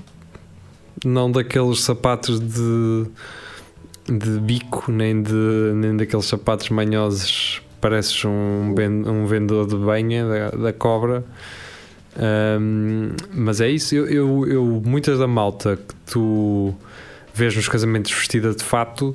não 1.03 1.31
daqueles 1.31 1.81
sapatos 1.81 2.39
de, 2.39 3.05
de 4.07 4.39
bico, 4.39 4.91
nem, 4.91 5.21
de, 5.21 5.33
nem 5.75 5.95
daqueles 5.97 6.25
sapatos 6.25 6.69
manhosos. 6.69 7.61
Pareces 7.81 8.25
um, 8.25 8.73
um 9.07 9.25
vendedor 9.27 9.67
de 9.67 9.75
banha 9.75 10.25
da, 10.27 10.49
da 10.51 10.73
cobra. 10.73 11.23
Ahm, 12.17 13.11
mas 13.33 13.59
é 13.61 13.69
isso, 13.69 13.93
eu, 13.95 14.07
eu, 14.07 14.47
eu- 14.47 14.81
muitas 14.85 15.19
da 15.19 15.27
malta 15.27 15.75
que 15.77 15.93
tu 16.11 16.73
vês 17.33 17.55
nos 17.55 17.67
casamentos 17.67 18.11
vestida 18.13 18.53
de 18.53 18.63
fato, 18.63 19.13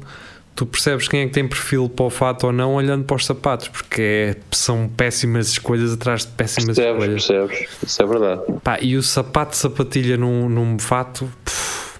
tu 0.55 0.67
percebes 0.67 1.09
quem 1.09 1.21
é 1.23 1.27
que 1.27 1.33
tem 1.33 1.47
perfil 1.49 1.89
para 1.89 2.05
o 2.05 2.11
fato 2.11 2.45
ou 2.49 2.53
não 2.53 2.75
olhando 2.75 3.05
para 3.05 3.17
os 3.17 3.25
sapatos, 3.25 3.69
porque 3.69 4.03
é- 4.03 4.37
são 4.51 4.89
péssimas 4.89 5.49
escolhas 5.49 5.93
atrás 5.93 6.27
de 6.27 6.33
péssimas 6.33 6.77
Percebes, 6.77 7.25
escolhas. 7.25 7.49
percebes. 7.51 7.83
Isso 7.83 8.03
é 8.03 8.07
verdade. 8.07 8.43
Pá, 8.63 8.79
e 8.81 8.97
o 8.97 9.03
sapato 9.03 9.53
de 9.53 9.57
sapatilha 9.57 10.17
num, 10.19 10.49
num 10.49 10.79
fato, 10.79 11.31
pff, 11.45 11.99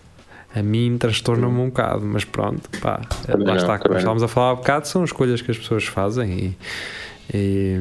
a 0.55 0.63
mim 0.63 0.97
transtorna-me 0.99 1.59
um 1.61 1.67
bocado, 1.67 2.05
mas 2.05 2.25
pronto, 2.25 2.69
pá, 2.81 3.01
Também 3.27 3.47
lá 3.47 3.55
não, 3.55 3.61
está, 3.61 3.79
como 3.79 3.97
estávamos 3.97 4.23
a 4.23 4.29
falar 4.29 4.51
há 4.51 4.55
bocado, 4.57 4.89
são 4.89 5.05
escolhas 5.05 5.41
que 5.41 5.51
as 5.51 5.57
pessoas 5.57 5.85
fazem 5.85 6.57
e, 7.33 7.37
e, 7.39 7.81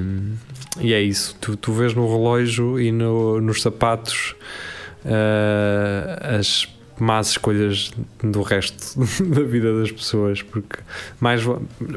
e 0.79 0.93
é 0.93 1.01
isso. 1.01 1.35
Tu, 1.41 1.57
tu 1.57 1.73
vês 1.73 1.93
no 1.95 2.07
relógio 2.07 2.79
e 2.79 2.91
no- 2.91 3.41
nos 3.41 3.61
sapatos 3.63 4.35
ah, 5.03 6.37
as 6.39 6.67
más 7.03 7.29
escolhas 7.31 7.91
do 8.23 8.41
resto 8.41 8.97
da 9.23 9.41
vida 9.43 9.79
das 9.79 9.91
pessoas, 9.91 10.41
porque 10.41 10.79
mais 11.19 11.41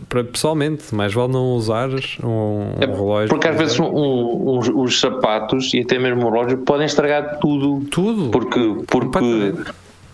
para- 0.08 0.24
pessoalmente, 0.24 0.94
mais 0.94 1.12
vale 1.12 1.32
não 1.32 1.52
usares 1.54 2.16
um, 2.22 2.26
um 2.28 2.76
É, 2.80 2.86
relógio. 2.86 3.28
Porque 3.28 3.48
às 3.48 3.56
vezes 3.56 3.74
exemplo. 3.74 3.96
um- 3.98 4.58
uns- 4.58 4.68
os 4.68 5.00
sapatos 5.00 5.72
e 5.74 5.80
até 5.80 5.98
mesmo 5.98 6.26
o 6.26 6.30
relógio 6.30 6.58
podem 6.58 6.86
estragar 6.86 7.38
tudo. 7.38 7.84
tudo. 7.90 8.30
Porque, 8.30 8.60
porque 8.86 9.54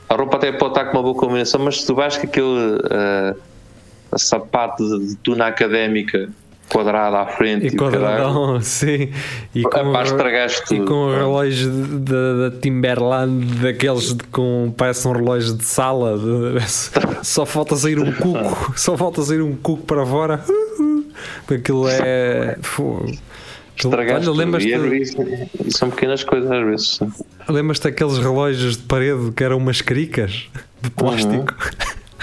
a 0.09 0.15
roupa 0.15 0.37
até 0.37 0.53
pode 0.53 0.73
estar 0.73 0.87
com 0.87 0.97
uma 0.97 1.03
boa 1.03 1.15
combinação, 1.15 1.61
mas 1.63 1.81
se 1.81 1.87
tu 1.87 1.95
vais 1.95 2.17
com 2.17 2.27
aquele 2.27 2.79
ah, 2.91 3.35
sapato 4.17 4.99
de 5.01 5.17
tuna 5.17 5.47
académica 5.47 6.29
quadrado 6.69 7.17
à 7.17 7.27
frente 7.27 7.67
E 7.67 7.71
caralho, 7.77 7.99
quadradão, 8.01 8.61
sim. 8.61 9.11
E 9.55 9.61
é 9.61 9.63
com, 9.63 9.93
pá, 9.93 10.01
o- 10.01 10.03
estragaste 10.03 10.75
e 10.75 10.81
com 10.85 10.95
o 10.95 11.15
relógio 11.15 11.71
da 11.71 12.51
Timberland, 12.61 13.47
daqueles 13.63 14.15
de- 14.15 14.25
com. 14.25 14.73
parece 14.77 15.07
um 15.09 15.13
relógio 15.13 15.55
de 15.55 15.65
sala. 15.65 16.19
de- 16.19 16.59
só 17.27 17.45
falta 17.47 17.75
sair 17.77 17.99
um 17.99 18.13
cuco, 18.13 18.73
só 18.77 18.97
falta 18.97 19.23
sair 19.23 19.41
um 19.43 19.55
cuco 19.57 19.83
para 19.85 20.05
fora. 20.07 20.45
Aquilo 21.53 21.89
é. 21.89 22.57
fogo. 22.63 23.11
Estragaste 23.77 24.13
Olha, 24.15 24.25
tudo. 24.27 24.37
lembras-te 24.39 24.69
E 24.69 24.75
é- 24.75 24.79
e- 24.79 25.69
e 25.69 25.73
são 25.73 25.89
pequenas 25.91 26.23
coisas 26.25 26.51
às 26.51 26.65
vezes. 26.65 26.89
sim. 26.97 27.13
lembras 27.49 27.79
daqueles 27.79 28.19
relógios 28.19 28.77
de 28.77 28.83
parede 28.83 29.31
que 29.33 29.43
eram 29.45 29.57
umas 29.57 29.81
cricas 29.81 30.49
de 30.83 30.91
plástico? 30.91 31.55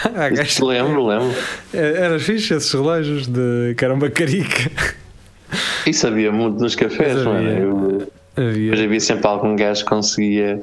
Ah, 0.03 0.29
gajo- 0.29 0.65
Lembro, 0.65 1.07
lembro. 1.07 1.33
Era 1.73 2.19
fixe 2.19 2.53
esses 2.53 2.71
relógios 2.73 3.27
de 3.27 3.75
uma 3.93 4.09
carica. 4.09 4.69
Isso 5.87 6.05
havia 6.07 6.31
muito 6.31 6.59
nos 6.61 6.75
cafés, 6.75 7.23
não 7.23 7.35
é? 7.37 7.61
Eu, 7.63 8.11
Havia. 8.37 8.71
Mas 8.71 8.79
havia 8.81 8.99
sempre 8.99 9.27
algum 9.27 9.55
gajo 9.55 9.83
que 9.83 9.89
conseguia 9.89 10.61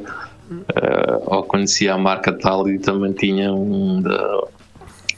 eh, 0.77 1.19
ou 1.25 1.43
conhecia 1.45 1.95
a 1.95 1.99
marca 1.99 2.31
tal 2.33 2.69
e 2.69 2.79
também 2.79 3.13
tinha 3.13 3.51
um 3.53 4.03
da- 4.03 4.45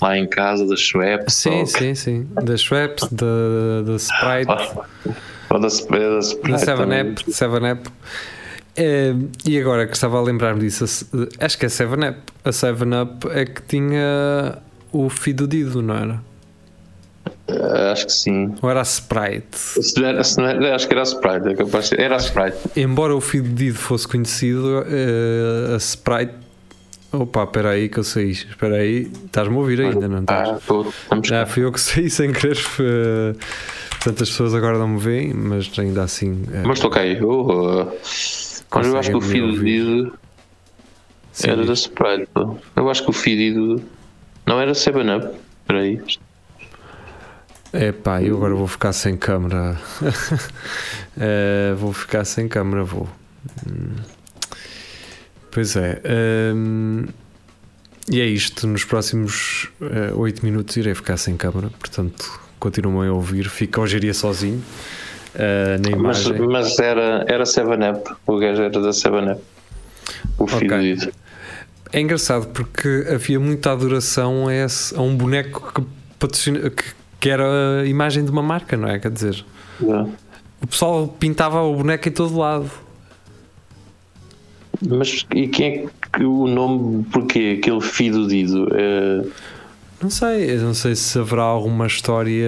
lá 0.00 0.16
em 0.16 0.28
casa 0.28 0.64
da 0.66 0.76
Schweppes 0.76 1.34
Sim, 1.34 1.60
ou, 1.60 1.66
sim, 1.66 1.94
sim. 1.96 2.28
Da 2.44 2.56
Schweppes, 2.56 3.08
da, 3.10 3.82
da 3.84 3.96
Sprite, 3.96 4.78
ou 5.50 5.58
da, 5.60 5.66
Sp- 5.66 5.90
da 5.98 6.18
Sprite 6.20 6.66
da 6.66 6.76
também. 6.76 7.14
7-Up. 7.14 7.90
7-Up. 8.74 8.76
Eh, 8.76 9.14
e 9.46 9.58
agora 9.60 9.86
que 9.86 9.94
estava 9.94 10.18
a 10.18 10.22
lembrar-me 10.22 10.60
disso, 10.60 10.84
acho 11.38 11.58
que 11.58 11.66
a 11.66 11.68
7-Up. 11.68 12.18
A 12.44 12.50
7-Up 12.50 13.28
é 13.30 13.44
que 13.44 13.62
tinha 13.62 14.58
o 14.92 15.08
Fido 15.08 15.46
Dido, 15.46 15.82
não 15.82 15.94
era? 15.96 16.20
Eh, 17.48 17.90
acho 17.92 18.06
que 18.06 18.12
sim. 18.12 18.54
Ou 18.62 18.70
era 18.70 18.80
a 18.80 18.84
Sprite? 18.84 19.56
Se 19.56 20.00
não 20.00 20.08
era- 20.08 20.24
se 20.24 20.38
não 20.38 20.46
era- 20.46 20.74
acho 20.74 20.86
que 20.86 20.94
era 20.94 21.02
a 21.02 21.04
Sprite, 21.04 21.48
é 21.48 21.54
capaz 21.54 21.84
de 21.84 21.88
ser. 21.90 22.00
era 22.00 22.14
a 22.14 22.18
Sprite. 22.18 22.56
Embora 22.76 23.14
o 23.14 23.20
Fido 23.20 23.48
Dido 23.48 23.76
fosse 23.78 24.06
conhecido, 24.08 24.84
eh, 24.86 25.74
a 25.74 25.76
Sprite. 25.76 26.32
Opa, 27.12 27.44
espera 27.44 27.70
aí 27.70 27.88
que 27.88 27.98
eu 27.98 28.02
saí. 28.04 28.32
Espera 28.32 28.74
aí, 28.76 29.08
estás-me 29.26 29.54
a 29.54 29.58
ouvir 29.58 29.80
ainda, 29.80 30.08
não 30.08 30.20
estás? 30.20 30.48
Ah, 30.48 30.58
tô- 30.66 30.92
Já 31.22 31.46
fui 31.46 31.62
eu 31.64 31.70
que 31.70 31.80
saí 31.80 32.08
sem 32.10 32.32
querer. 32.32 32.58
eh, 32.80 33.34
Tantas 34.02 34.28
pessoas 34.28 34.52
agora 34.54 34.76
não 34.78 34.86
me 34.88 35.00
veem, 35.00 35.32
mas 35.32 35.70
ainda 35.78 36.02
assim. 36.02 36.42
eh, 36.52 36.62
Mas 36.66 36.76
estou 36.78 36.90
cá 36.90 37.06
eu. 37.06 37.90
Eh, 38.80 38.82
Quando 38.82 38.86
eu 38.86 38.98
acho 38.98 39.10
que 39.10 39.16
o 39.16 39.20
de 39.20 40.12
Sim. 41.32 41.50
Era 41.50 41.64
da 41.64 41.72
Sprite. 41.72 42.28
pô. 42.32 42.56
Eu 42.76 42.88
acho 42.88 43.02
que 43.02 43.10
o 43.10 43.12
fedido. 43.12 43.82
Não 44.46 44.60
era 44.60 44.72
7-Up. 44.72 45.36
Espera 45.62 45.80
aí. 45.80 46.00
É 47.72 47.90
pá, 47.90 48.22
eu 48.22 48.36
agora 48.36 48.54
vou 48.54 48.68
ficar 48.68 48.92
sem 48.92 49.16
câmera. 49.16 49.78
Eh, 51.16 51.74
vou 51.78 51.92
ficar 51.92 52.24
sem 52.24 52.48
câmera, 52.48 52.82
vou. 52.82 53.08
Hum. 53.64 53.94
Pois 55.52 55.76
é. 55.76 56.02
hum, 56.52 57.06
e 58.10 58.20
é 58.20 58.26
isto. 58.26 58.66
Nos 58.66 58.84
próximos 58.84 59.70
8 60.16 60.44
minutos 60.44 60.76
irei 60.76 60.92
ficar 60.92 61.16
sem 61.16 61.36
câmera. 61.36 61.70
Portanto, 61.78 62.40
continuam 62.58 63.08
a 63.08 63.12
ouvir. 63.12 63.48
Fica 63.48 63.80
o 63.80 63.86
geria 63.86 64.12
sozinho. 64.12 64.60
Eh, 65.34 65.78
na 65.78 65.96
Mas, 65.96 66.24
imagem. 66.26 66.46
mas 66.48 66.78
era, 66.78 67.24
era 67.28 67.44
7-Up. 67.44 68.14
O 68.26 68.38
gajo 68.38 68.62
era 68.62 68.70
da 68.80 68.90
7-Up. 68.90 69.40
O 70.38 70.44
Ok. 70.44 70.58
fedido. 70.68 71.12
É 71.92 72.00
engraçado 72.00 72.48
porque 72.48 73.06
havia 73.12 73.38
muita 73.38 73.70
adoração 73.72 74.48
a, 74.48 74.54
esse- 74.54 74.94
a 74.96 75.00
um 75.00 75.16
boneco 75.16 75.72
que, 75.72 75.82
patrocina- 76.18 76.68
que, 76.70 76.82
que 77.20 77.28
era 77.30 77.80
a 77.82 77.86
imagem 77.86 78.24
de 78.24 78.30
uma 78.30 78.42
marca, 78.42 78.76
não 78.76 78.88
é? 78.88 78.98
Quer 78.98 79.10
dizer, 79.12 79.44
o 79.80 80.66
pessoal 80.66 81.06
pintava 81.08 81.62
o 81.62 81.74
boneco 81.76 82.08
em 82.08 82.12
todo 82.12 82.36
lado. 82.36 82.68
Mas 84.86 85.24
e 85.34 85.46
quem 85.48 85.66
é 85.66 85.86
que 86.18 86.24
o 86.24 86.46
nome, 86.48 87.04
porquê? 87.04 87.58
Aquele 87.60 87.80
fidudido? 87.80 88.66
É, 88.72 89.24
Não 90.04 90.10
sei, 90.10 90.58
não 90.58 90.74
sei 90.74 90.94
se 90.94 91.18
haverá 91.18 91.44
alguma 91.44 91.86
história 91.86 92.46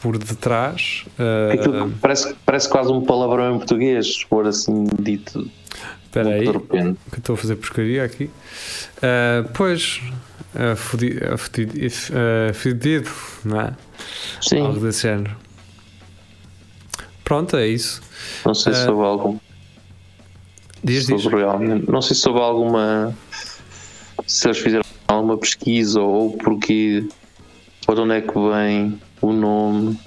por 0.00 0.16
detrás. 0.18 1.04
eh, 1.18 1.54
aquilo 1.54 1.90
que 1.90 1.98
parece, 1.98 2.32
parece 2.46 2.68
quase 2.68 2.92
um 2.92 3.04
palavrão 3.04 3.56
em 3.56 3.58
português, 3.58 4.14
se 4.14 4.24
for 4.26 4.46
assim 4.46 4.84
dito 4.96 5.50
Espera 6.04 6.28
aí, 6.28 6.44
que 7.10 7.18
estou 7.18 7.34
a 7.34 7.36
fazer 7.36 7.56
pescaria 7.56 8.04
aqui. 8.04 8.30
Eh, 9.02 9.44
pois, 9.52 10.00
eh, 10.54 10.70
eh, 10.70 10.76
fodi- 10.76 11.18
eh, 11.18 12.52
fedido, 12.54 13.10
não 13.44 13.60
é? 13.62 13.72
Sim, 14.40 14.60
Algo 14.60 14.78
desse 14.78 15.02
género. 15.02 15.36
Pronto, 17.24 17.56
é 17.56 17.66
isso. 17.66 18.00
não 18.44 18.54
sei 18.54 18.72
se 18.72 18.86
eh, 18.86 18.90
houve 18.92 19.04
algum. 19.04 19.38
Diz, 20.84 21.08
diz. 21.08 21.20
sobre 21.20 21.40
realmente. 21.40 21.90
Não 21.90 22.00
sei 22.00 22.14
se 22.14 22.28
houve 22.28 22.40
alguma. 22.40 23.12
Se 24.24 24.46
eles 24.46 24.58
fizeram 24.58 24.85
alguma 25.26 25.36
pesquisa 25.38 26.00
ou 26.00 26.36
porquê. 26.36 27.06
Ou 27.88 27.94
de 27.94 28.00
onde 28.00 28.14
é 28.14 28.20
que 28.20 28.32
vem 28.32 29.00
o 29.20 29.32
nome. 29.32 29.98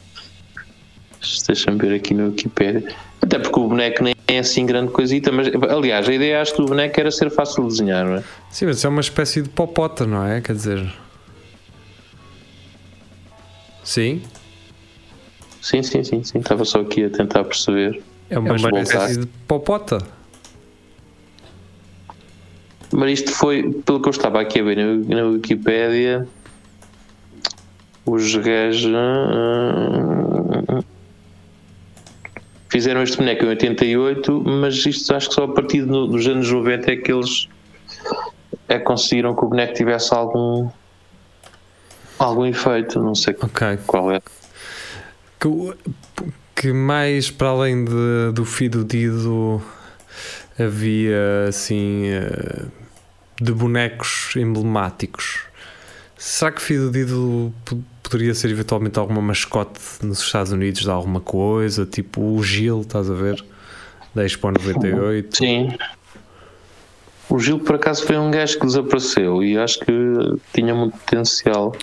Deixa-me 1.48 1.78
ver 1.78 1.96
aqui 1.96 2.14
no 2.14 2.28
Wikipedia. 2.28 2.94
Até 3.22 3.38
porque 3.38 3.60
o 3.60 3.68
boneco 3.68 4.04
nem 4.04 4.16
é 4.28 4.40
assim 4.40 4.66
grande 4.66 4.92
coisita, 4.92 5.32
mas 5.32 5.48
aliás, 5.70 6.08
a 6.08 6.14
ideia 6.14 6.42
acho 6.42 6.54
que 6.56 6.62
o 6.62 6.66
boneco 6.66 6.98
era 7.00 7.12
ser 7.12 7.30
fácil 7.30 7.64
de 7.64 7.70
desenhar, 7.70 8.06
não 8.06 8.16
é? 8.16 8.24
Sim, 8.50 8.68
mas 8.68 8.84
é 8.86 8.88
uma 8.88 9.02
espécie 9.02 9.42
de 9.42 9.50
popota, 9.50 10.06
não 10.06 10.26
é? 10.26 10.40
Quer 10.40 10.54
dizer. 10.56 10.94
Sim, 13.84 14.22
Sim, 15.62 15.84
sim, 15.84 16.04
sim, 16.06 16.24
sim. 16.24 16.40
Estava 16.40 16.64
só 16.64 16.80
aqui 16.80 17.04
a 17.04 17.10
tentar 17.10 17.44
perceber. 17.44 18.02
é 18.30 18.40
uma 18.40 18.48
Vamos 18.48 18.62
voltar. 18.62 18.82
espécie 18.82 19.20
de 19.20 19.26
popota. 19.46 19.98
Mas 22.92 23.20
isto 23.20 23.32
foi, 23.32 23.72
pelo 23.86 24.02
que 24.02 24.08
eu 24.08 24.12
estava 24.12 24.42
aqui 24.42 24.60
a 24.60 24.64
ver 24.64 24.78
na, 24.78 25.16
na 25.16 25.24
Wikipédia, 25.28 26.28
os 28.06 28.36
gajos 28.36 28.92
ah, 28.96 30.84
fizeram 32.70 33.04
este 33.04 33.18
boneco 33.18 33.46
em 33.46 33.50
88, 33.50 34.44
mas 34.46 34.86
isto 34.86 35.14
acho 35.14 35.30
que 35.30 35.36
só 35.36 35.44
a 35.44 35.48
partir 35.54 35.84
do- 35.84 36.08
dos 36.08 36.26
anos 36.28 36.52
90 36.52 36.92
é 36.92 36.96
que 36.96 37.12
eles 37.12 37.48
é 38.68 38.80
conseguiram 38.80 39.36
que 39.36 39.44
o 39.46 39.50
boneco 39.50 39.74
tivesse 39.74 40.14
algum 40.14 40.70
algum 42.18 42.46
efeito, 42.46 43.00
não 43.02 43.16
sei 43.16 43.36
Ok. 43.42 43.78
qual 43.88 44.12
é. 44.12 44.20
Que, 45.40 45.48
que 46.56 46.74
mais 46.74 47.32
para 47.32 47.48
além 47.50 47.86
de, 47.86 48.32
do 48.34 48.44
Fido 48.46 48.84
Dido 48.84 49.62
havia 50.60 51.46
assim 51.48 52.08
eh, 52.08 52.66
de 53.42 53.52
bonecos 53.52 54.34
emblemáticos. 54.36 55.40
Será 56.18 56.52
que 56.52 56.62
Fido 56.62 56.92
Dido 56.92 57.54
po- 57.66 57.80
poderia 58.04 58.34
ser 58.34 58.50
eventualmente 58.52 59.00
alguma 59.00 59.22
mascote 59.22 59.80
nos 60.02 60.20
Estados 60.20 60.52
Unidos 60.52 60.82
de 60.82 60.90
alguma 60.90 61.22
coisa? 61.22 61.86
Tipo 61.86 62.22
o 62.22 62.44
Gil, 62.44 62.82
estás 62.82 63.10
a 63.10 63.14
ver? 63.14 63.44
Da 64.14 64.26
Expo 64.26 64.52
98. 64.52 65.38
Sim. 65.38 65.78
O 67.30 67.40
Gil 67.40 67.60
por 67.60 67.76
acaso 67.76 68.04
foi 68.06 68.18
um 68.18 68.32
gajo 68.32 68.60
que 68.60 68.66
desapareceu 68.66 69.44
e 69.44 69.58
acho 69.58 69.80
que 69.80 69.92
tinha 70.52 70.74
muito 70.74 70.98
potencial 70.98 71.76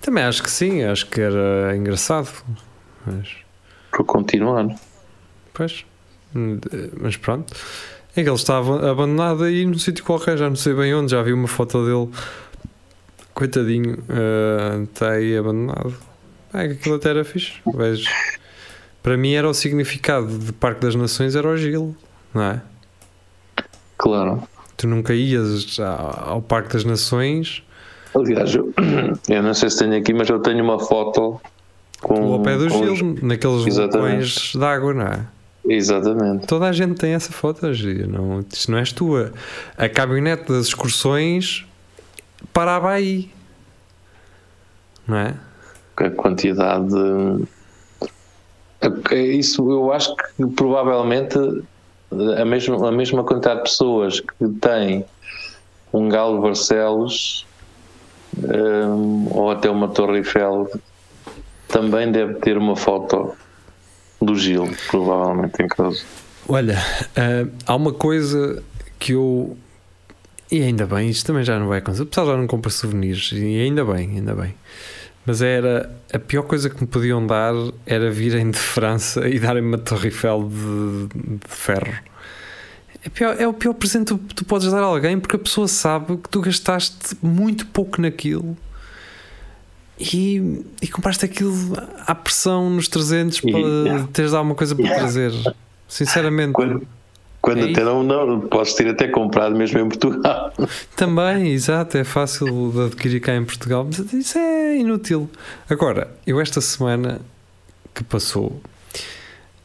Também 0.00 0.24
acho 0.24 0.42
que 0.42 0.50
sim, 0.50 0.82
acho 0.84 1.06
que 1.06 1.20
era 1.20 1.76
engraçado. 1.76 2.30
Mas, 3.06 3.28
para 3.90 4.02
continuar. 4.04 4.66
pois, 5.52 5.84
hum, 6.34 6.58
mas 6.98 7.16
pronto. 7.16 7.54
É 8.16 8.22
que 8.22 8.28
ele 8.28 8.36
estava 8.36 8.90
abandonado 8.90 9.44
aí 9.44 9.66
num 9.66 9.78
sítio 9.78 10.02
qualquer, 10.04 10.38
já 10.38 10.48
não 10.48 10.56
sei 10.56 10.72
bem 10.74 10.94
onde, 10.94 11.10
já 11.12 11.22
vi 11.22 11.32
uma 11.32 11.46
foto 11.48 11.84
dele. 11.84 12.08
Coitadinho, 13.34 13.98
eh, 14.08 14.82
está 14.84 15.10
aí 15.10 15.36
abandonado. 15.36 15.94
É 16.54 16.68
que 16.68 16.72
aquilo 16.74 16.94
até 16.94 17.10
era 17.10 17.24
fixe. 17.24 17.52
Vejo. 17.74 18.08
Para 19.02 19.16
mim 19.18 19.34
era 19.34 19.46
o 19.48 19.52
significado 19.52 20.26
de 20.38 20.52
Parque 20.52 20.80
das 20.80 20.94
Nações, 20.94 21.36
era 21.36 21.46
o 21.46 21.56
Gil, 21.56 21.94
não 22.32 22.42
é? 22.42 22.62
Claro. 23.98 24.42
Tu 24.76 24.86
nunca 24.86 25.12
ias 25.14 25.78
ao 25.80 26.40
Parque 26.42 26.72
das 26.74 26.84
Nações 26.84 27.62
Aliás, 28.14 28.54
eu, 28.54 28.72
eu 29.28 29.42
não 29.42 29.52
sei 29.54 29.68
se 29.68 29.78
tenho 29.78 29.96
aqui, 29.96 30.14
mas 30.14 30.28
eu 30.30 30.38
tenho 30.40 30.64
uma 30.64 30.78
foto 30.78 31.38
com. 32.00 32.32
ao 32.32 32.40
pé 32.42 32.56
do 32.56 32.68
com 32.68 32.80
os- 32.90 32.98
Gil, 32.98 33.18
naqueles 33.22 33.66
Exatamente. 33.66 33.98
vulcões 34.00 34.52
de 34.54 34.64
água, 34.64 34.94
não 34.94 35.06
é? 35.06 35.20
Exatamente. 35.68 36.46
Toda 36.46 36.66
a 36.66 36.72
gente 36.72 36.94
tem 36.94 37.12
essa 37.12 37.32
foto, 37.32 37.72
Gil, 37.72 38.06
não, 38.08 38.40
isto 38.40 38.70
não 38.70 38.78
és 38.78 38.92
tua. 38.92 39.32
A 39.76 39.88
caminhonete 39.88 40.52
das 40.52 40.66
excursões 40.66 41.66
parava 42.52 42.90
aí, 42.90 43.30
não 45.06 45.16
é? 45.16 45.34
A 45.96 46.10
quantidade 46.10 46.86
de. 46.88 47.46
Isso 49.36 49.68
eu 49.70 49.92
acho 49.92 50.14
que 50.14 50.46
provavelmente 50.54 51.36
a 52.38 52.44
mesma, 52.44 52.88
a 52.88 52.92
mesma 52.92 53.24
quantidade 53.24 53.56
de 53.58 53.70
pessoas 53.70 54.20
que 54.20 54.48
têm 54.60 55.04
um 55.92 56.08
Galo 56.08 56.40
Barcelos 56.40 57.46
hum, 58.38 59.28
ou 59.30 59.50
até 59.50 59.68
uma 59.68 59.88
Torre 59.88 60.18
Eiffel 60.18 60.70
também 61.68 62.12
deve 62.12 62.34
ter 62.34 62.56
uma 62.56 62.76
foto 62.76 63.34
Gil, 64.38 64.68
provavelmente 64.88 65.62
em 65.62 65.68
casa. 65.68 66.00
Olha, 66.48 66.78
ah, 67.16 67.46
há 67.66 67.74
uma 67.74 67.92
coisa 67.92 68.62
que 68.98 69.12
eu. 69.12 69.56
E 70.50 70.62
ainda 70.62 70.86
bem, 70.86 71.08
isto 71.10 71.26
também 71.26 71.42
já 71.44 71.58
não 71.58 71.66
vai 71.68 71.78
acontecer. 71.78 72.04
Apesar 72.04 72.22
de 72.24 72.30
já 72.30 72.36
não 72.36 72.46
comprar 72.46 72.70
souvenirs, 72.70 73.30
e 73.32 73.60
ainda 73.60 73.84
bem, 73.84 74.10
ainda 74.16 74.34
bem. 74.34 74.54
Mas 75.24 75.42
era 75.42 75.90
a 76.12 76.18
pior 76.20 76.42
coisa 76.44 76.70
que 76.70 76.80
me 76.80 76.86
podiam 76.86 77.26
dar 77.26 77.52
era 77.84 78.10
virem 78.12 78.50
de 78.52 78.58
França 78.58 79.28
e 79.28 79.40
darem-me 79.40 79.66
uma 79.68 79.78
Torre 79.78 80.06
Eiffel 80.06 80.48
de, 80.48 81.08
de 81.38 81.40
ferro. 81.48 81.92
É, 83.04 83.08
pior- 83.08 83.34
é 83.36 83.46
o 83.48 83.52
pior 83.52 83.72
presente 83.74 84.14
que 84.14 84.34
tu 84.36 84.44
podes 84.44 84.70
dar 84.70 84.78
a 84.78 84.86
alguém 84.86 85.18
porque 85.18 85.34
a 85.34 85.38
pessoa 85.40 85.66
sabe 85.66 86.16
que 86.16 86.28
tu 86.28 86.40
gastaste 86.40 87.16
muito 87.20 87.66
pouco 87.66 88.00
naquilo 88.00 88.56
e, 89.98 90.64
e 90.82 90.88
compraste 90.88 91.24
aquilo 91.24 91.54
à 92.06 92.14
pressão 92.14 92.68
nos 92.70 92.88
300 92.88 93.38
E- 93.38 93.42
para 93.50 93.58
yeah. 93.60 94.08
teres 94.12 94.34
alguma 94.34 94.54
coisa 94.54 94.74
para 94.74 94.84
Yeah. 94.84 95.02
trazer. 95.02 95.32
Sinceramente. 95.88 96.52
Quando, 96.52 96.86
quando 97.40 97.66
É 97.66 97.70
até 97.70 97.84
não, 97.84 98.02
não, 98.02 98.40
podes 98.40 98.74
ter 98.74 98.88
até 98.88 99.06
comprado 99.08 99.54
mesmo 99.54 99.78
em 99.78 99.88
Portugal. 99.88 100.52
Também, 100.96 101.52
exato, 101.52 101.96
é 101.96 102.02
fácil 102.04 102.72
de 102.72 102.80
adquirir 102.86 103.20
cá 103.20 103.34
em 103.36 103.44
Portugal, 103.44 103.84
mas 103.86 104.12
isso 104.12 104.36
é 104.38 104.76
inútil. 104.76 105.30
Agora, 105.70 106.10
eu 106.26 106.40
esta 106.40 106.60
semana 106.60 107.20
que 107.94 108.02
passou, 108.02 108.60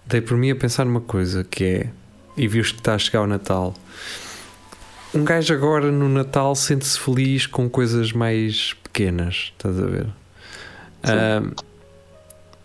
dei 0.05 0.21
por 0.21 0.37
mim 0.37 0.51
a 0.51 0.55
pensar 0.55 0.85
numa 0.85 1.01
coisa 1.01 1.43
que 1.43 1.63
é, 1.63 1.89
e 2.37 2.47
visto 2.47 2.75
que 2.75 2.81
está 2.81 2.93
a 2.93 2.99
chegar 2.99 3.23
o 3.23 3.27
Natal, 3.27 3.73
um 5.13 5.25
gajo 5.25 5.53
agora 5.53 5.91
no 5.91 6.07
Natal 6.07 6.55
sente-se 6.55 6.97
feliz 6.99 7.45
com 7.47 7.67
coisas 7.69 8.13
mais 8.13 8.73
pequenas, 8.83 9.51
estás 9.57 9.77
a 9.79 9.85
ver? 9.85 10.07
Ah, 11.03 11.41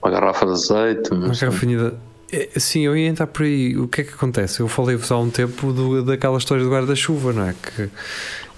Uma 0.02 0.10
garrafa 0.10 0.46
de 0.46 0.52
azeite. 0.52 1.10
uma 1.12 1.28
mas- 1.28 1.40
garrafinha 1.40 1.78
de... 1.78 1.92
É, 2.32 2.58
Sim, 2.58 2.80
eu 2.80 2.96
ia 2.96 3.08
entrar 3.08 3.26
por 3.28 3.44
aí. 3.44 3.76
O 3.76 3.86
que 3.88 4.00
é 4.00 4.04
que 4.04 4.12
acontece? 4.14 4.60
Eu 4.60 4.66
falei-vos 4.68 5.10
há 5.12 5.16
um 5.18 5.30
tempo 5.30 5.72
do- 5.72 6.02
daquela 6.02 6.36
história 6.38 6.62
do 6.64 6.70
guarda-chuva, 6.70 7.32
não 7.32 7.48
é? 7.48 7.54
Que 7.54 7.88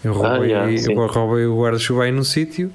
eu 0.04 0.12
roubei, 0.14 0.50
yeah, 0.52 0.76
sim. 0.78 0.92
eu 0.94 1.06
roubei 1.06 1.44
o 1.46 1.60
guarda-chuva 1.60 2.04
aí 2.04 2.10
num 2.12 2.24
sítio, 2.24 2.72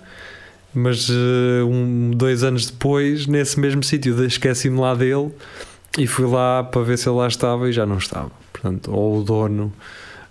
mas 0.74 1.10
eh, 1.10 1.64
um, 1.64 2.12
dois 2.12 2.44
anos 2.44 2.70
depois, 2.70 3.26
nesse 3.28 3.60
mesmo 3.60 3.84
sítio, 3.84 4.24
esqueci-me 4.26 4.80
lá 4.80 4.94
dele 4.94 5.32
e 5.98 6.06
fui 6.06 6.28
lá 6.28 6.64
para 6.64 6.82
ver 6.84 6.98
se 6.98 7.10
ele 7.10 7.18
lá 7.18 7.28
estava 7.28 7.68
e 7.70 7.72
já 7.74 7.86
não 7.88 7.98
estava. 7.98 8.32
Portanto, 8.52 8.92
ou 8.94 9.20
o 9.20 9.24
dono 9.24 9.74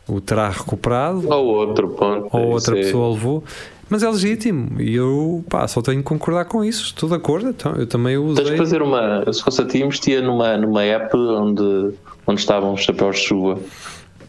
o 0.07 0.21
terá 0.21 0.49
recuperado 0.49 1.29
Ou 1.29 1.45
outro, 1.47 1.89
ponto. 1.91 2.29
ou 2.37 2.47
outra 2.51 2.79
é- 2.79 2.83
pessoa 2.83 3.13
levou. 3.15 3.43
Mas 3.93 4.03
é 4.03 4.09
legítimo 4.09 4.81
e 4.81 4.95
eu 4.95 5.45
pá, 5.51 5.69
só 5.69 5.83
tenho 5.83 5.99
que 5.99 6.05
concordar 6.05 6.47
com 6.47 6.65
isso. 6.65 6.85
Estou 6.85 7.11
de 7.11 7.15
acordo, 7.15 7.51
então 7.51 7.75
eu 7.75 7.87
também 7.87 8.17
o 8.17 8.29
Tens 8.29 8.37
de 8.37 8.43
usei. 8.45 8.57
fazer 8.57 8.81
uma. 8.81 9.31
Se 9.31 9.43
fosse 9.43 9.61
a 9.61 9.67
ti, 9.67 9.83
investia 9.83 10.23
numa, 10.23 10.57
numa 10.57 10.83
app 10.83 11.15
onde, 11.15 11.93
onde 12.27 12.41
estavam 12.41 12.73
os 12.73 12.81
chapéus 12.81 13.17
de 13.17 13.23
chuva. 13.27 13.61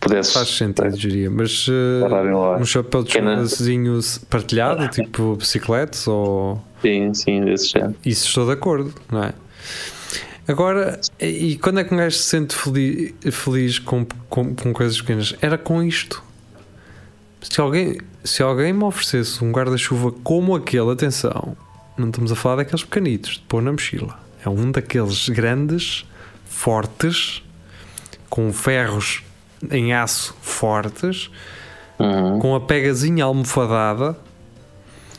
Pudesse. 0.02 0.34
Faz 0.34 0.50
sentido, 0.50 0.98
diria. 0.98 1.32
Mas 1.32 1.66
uh, 1.70 2.60
um 2.60 2.66
chapéu 2.66 3.04
de 3.04 3.14
chuvazinho 3.14 3.98
partilhado, 4.30 4.86
tipo 4.90 5.38
bicicletas 5.38 6.10
ou. 6.10 6.62
Sim, 6.82 7.14
sim, 7.14 7.46
desse 7.46 7.70
género. 7.70 7.96
Isso 8.06 8.28
estou 8.28 8.46
de 8.46 8.52
acordo, 8.52 8.94
não 9.10 9.24
é? 9.24 9.34
Agora, 10.46 11.00
e 11.22 11.56
quando 11.56 11.80
é 11.80 11.86
que 11.86 11.94
um 11.94 11.98
gajo 11.98 12.18
se 12.18 12.24
sente 12.24 12.54
feliz, 12.54 13.14
feliz 13.32 13.80
com, 13.80 14.06
com, 14.28 14.54
com 14.54 14.74
coisas 14.74 15.00
pequenas? 15.00 15.34
Era 15.42 15.58
com 15.58 15.82
isto. 15.82 16.22
Se 17.44 17.60
alguém, 17.62 17.98
se 18.24 18.42
alguém 18.42 18.74
me 18.74 18.84
oferecesse 18.84 19.44
um 19.44 19.52
guarda-chuva 19.52 20.12
como 20.24 20.56
aquele, 20.56 20.92
atenção, 20.92 21.56
não 21.98 22.08
estamos 22.10 22.32
a 22.32 22.36
falar 22.36 22.58
daqueles 22.58 22.84
pequenitos 22.84 23.34
de 23.34 23.40
pôr 23.42 23.62
na 23.62 23.72
mochila. 23.72 24.18
É 24.44 24.50
um 24.50 24.72
daqueles 24.72 25.30
grandes, 25.30 26.06
fortes, 26.46 27.44
com 28.30 28.52
ferros 28.52 29.24
em 29.72 29.94
aço 29.94 30.36
fortes, 30.42 31.30
Uhum, 32.00 32.40
com 32.40 32.56
a 32.56 32.60
pegazinha 32.60 33.24
almofadada 33.24 34.18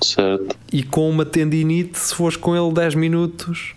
certo. 0.02 0.56
e 0.72 0.82
com 0.82 1.08
uma 1.08 1.24
tendinite 1.24 1.96
se 1.98 2.12
fores 2.12 2.36
com 2.36 2.54
ele 2.54 2.74
10 2.74 2.96
minutos 2.96 3.74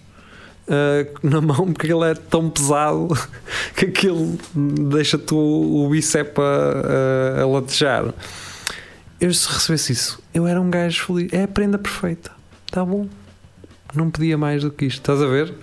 ah, 0.68 1.06
na 1.24 1.42
mão, 1.42 1.72
porque 1.74 1.92
ele 1.92 2.04
é 2.10 2.14
tão 2.14 2.50
pesado 2.50 3.08
que 3.76 3.86
aquilo 3.86 4.38
deixa-te 4.56 5.34
o, 5.34 5.86
o 5.86 5.90
bíceps 5.90 6.38
a, 6.38 7.40
a, 7.40 7.42
a 7.44 7.48
latejar. 7.48 8.14
Eu, 9.20 9.34
se 9.34 9.48
recebesse 9.50 9.94
isso, 9.94 10.20
eu 10.34 10.46
era 10.46 10.62
um 10.62 10.70
gajo 10.70 11.06
feliz. 11.06 11.34
É 11.34 11.44
a 11.44 11.48
prenda 11.48 11.78
perfeita. 11.78 12.32
Está 12.68 12.86
bom. 12.86 13.08
Não 13.96 14.12
pedia 14.12 14.38
mais 14.38 14.62
do 14.64 14.70
que 14.72 14.86
isto. 14.86 15.00
Estás 15.00 15.22
a 15.22 15.26
ver? 15.28 15.54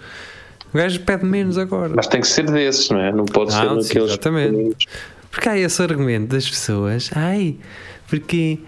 O 0.73 0.77
gajo 0.77 0.99
pede 1.03 1.25
menos 1.25 1.57
agora. 1.57 1.93
Mas 1.95 2.07
tem 2.09 2.21
que 2.21 2.27
ser 2.27 2.51
desses, 2.51 2.91
não 2.91 2.99
é? 3.01 3.13
Não 3.13 3.25
pode 3.27 3.55
Ah, 3.55 3.61
ser 3.61 3.69
sim, 3.69 3.75
naqueles. 3.77 4.09
exatamente. 4.11 4.51
pequeninos. 4.51 4.87
Porque 5.31 5.49
há 5.49 5.59
esse 5.59 5.83
argumento 5.83 6.29
das 6.35 6.49
pessoas, 6.49 7.11
ai, 7.15 7.57
porque 8.09 8.59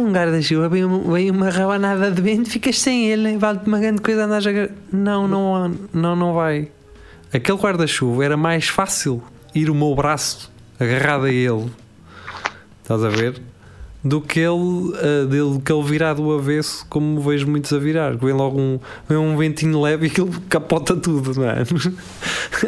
um 0.00 0.12
guarda-chuva 0.12 0.68
vem, 0.68 0.84
uma- 0.84 1.48
rabanada 1.50 2.10
de 2.10 2.20
vento, 2.20 2.50
ficas 2.50 2.78
sem 2.78 3.06
ele, 3.08 3.36
vale-te 3.38 3.66
uma 3.68 3.78
grande 3.78 4.00
coisa 4.00 4.24
andares 4.24 4.46
a. 4.46 4.70
Não, 4.92 5.28
não, 5.28 5.76
não, 5.92 6.16
não 6.16 6.34
vai. 6.34 6.68
Aquele 7.32 7.56
guarda-chuva 7.58 8.24
era 8.24 8.36
mais 8.36 8.66
fácil 8.68 9.22
ir 9.54 9.70
o 9.70 9.74
meu 9.74 9.94
braço 9.94 10.50
agarrado 10.78 11.24
a 11.26 11.30
ele, 11.32 11.70
estás 12.82 13.04
a 13.04 13.08
ver? 13.08 13.40
Do 14.02 14.18
que 14.20 14.40
ele, 14.40 14.94
ah, 14.96 15.26
dele, 15.26 15.60
que 15.62 15.70
ele 15.70 15.82
virar 15.82 16.14
do 16.14 16.32
avesso, 16.32 16.86
como 16.88 17.20
vejo 17.20 17.46
muitos 17.46 17.70
a 17.72 17.78
virar. 17.78 18.16
Vem 18.16 18.32
logo 18.32 18.58
um, 18.58 18.80
vem 19.06 19.18
um 19.18 19.36
ventinho 19.36 19.78
leve 19.78 20.06
e 20.06 20.10
aquilo 20.10 20.30
capota 20.48 20.96
tudo, 20.96 21.38
não 21.38 21.48
é? 21.50 21.62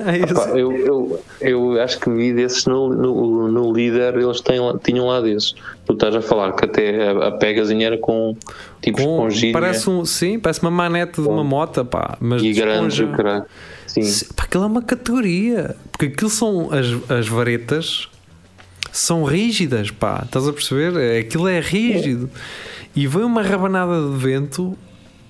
É 0.06 0.26
Pá, 0.32 0.48
eu, 0.50 0.72
eu, 0.72 1.20
eu 1.40 1.80
acho 1.82 1.98
que 2.00 2.10
vi 2.10 2.32
desses 2.32 2.66
no, 2.66 2.88
no, 2.90 3.48
no 3.48 3.72
líder, 3.72 4.14
eles 4.16 4.40
têm, 4.40 4.60
tinham 4.82 5.06
lá 5.06 5.20
desses. 5.20 5.54
Tu 5.86 5.92
estás 5.94 6.14
a 6.14 6.20
falar 6.20 6.52
que 6.52 6.64
até 6.66 7.08
a, 7.08 7.28
a 7.28 7.30
pegazinha 7.32 7.86
era 7.88 7.98
com 7.98 8.36
tipo 8.80 8.98
Com- 8.98 9.26
esponjinha 9.28 9.52
parece 9.52 9.88
um, 9.90 10.04
sim, 10.04 10.38
parece 10.38 10.60
uma 10.62 10.70
manete 10.70 11.20
de 11.20 11.28
uma 11.28 11.42
moto, 11.44 11.84
pá, 11.84 12.16
mas 12.20 12.42
e 12.42 12.52
de 12.52 12.60
grande, 12.60 13.06
caralho. 13.08 13.44
Sim. 13.86 14.02
Sim, 14.02 14.26
pá, 14.36 14.44
aquilo 14.44 14.64
é 14.64 14.66
uma 14.66 14.82
categoria, 14.82 15.76
porque 15.90 16.06
aquilo 16.06 16.30
são 16.30 16.70
as, 16.72 17.10
as 17.10 17.26
varetas 17.28 18.08
são 18.92 19.24
rígidas, 19.24 19.90
pá, 19.90 20.22
estás 20.24 20.46
a 20.46 20.52
perceber? 20.52 20.94
É, 21.00 21.18
Aquilo 21.20 21.48
é 21.48 21.58
rígido 21.60 22.30
e 22.94 23.06
vem 23.06 23.24
uma 23.24 23.42
rabanada 23.42 24.00
de 24.10 24.16
vento. 24.16 24.76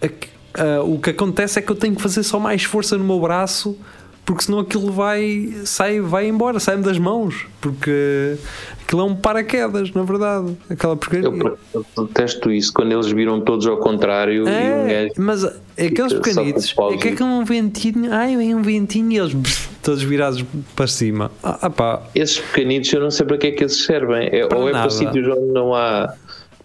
a 0.03 0.09
que- 0.09 0.29
ah, 0.55 0.83
o 0.83 0.99
que 0.99 1.11
acontece 1.11 1.59
é 1.59 1.63
que 1.63 1.71
eu 1.71 1.77
tenho 1.77 1.95
que 1.95 2.03
fazer 2.03 2.23
só 2.25 2.39
mais 2.41 2.65
força 2.65 2.99
no 2.99 3.05
meu 3.05 3.21
braço 3.21 3.77
porque 4.25 4.45
senão 4.45 4.61
aquilo 4.61 4.93
vai, 4.93 5.53
sai, 5.65 6.01
vai 6.01 6.29
embora, 6.29 6.61
sai-me 6.61 6.85
das 6.85 6.97
mãos, 6.97 7.45
porque 7.61 8.37
aquilo 8.81 9.01
é 9.01 9.05
um 9.05 9.17
paraquedas, 9.17 9.91
na 9.93 10.05
verdade. 10.05 10.57
Aquela 10.71 10.97
porcaria. 10.97 11.27
Eu, 11.27 11.59
eu 11.97 12.05
detesto 12.07 12.53
isso 12.53 12.73
quando 12.73 12.93
eles 12.93 13.11
viram 13.11 13.41
todos 13.41 13.67
ao 13.67 13.79
contrário 13.79 14.35
e 14.35 14.41
um 14.43 14.47
É, 14.49 15.03
gajo. 15.09 15.15
mas 15.19 15.45
aqueles 15.45 16.13
fica 16.13 16.33
só 16.33 16.41
pequenitos, 16.41 16.75
é 16.93 16.97
que 16.99 17.09
é 17.09 17.17
com 17.17 17.25
um 17.25 17.45
ventinho, 17.45 18.13
ai, 18.13 18.37
vem 18.37 18.55
um 18.55 18.63
ventinho 18.63 19.11
e 19.11 19.19
eles 19.19 19.35
todos 19.83 20.03
virados 20.03 20.45
para 20.75 20.87
cima. 20.87 21.31
Ah, 21.43 21.59
ah 21.63 21.71
pá, 21.71 22.03
Esses 22.15 22.39
pequenitos 22.39 22.93
eu 22.93 23.01
não 23.01 23.11
sei 23.11 23.27
para 23.27 23.39
que 23.39 23.49
é 23.49 23.51
que 23.51 23.65
esses 23.65 23.85
servem. 23.85 24.29
É, 24.33 24.47
ou 24.47 24.69
é 24.69 24.73
nada. 24.73 24.89
para 24.89 24.91
sítios 24.91 25.27
onde 25.27 25.53
não 25.53 25.75
há, 25.75 26.15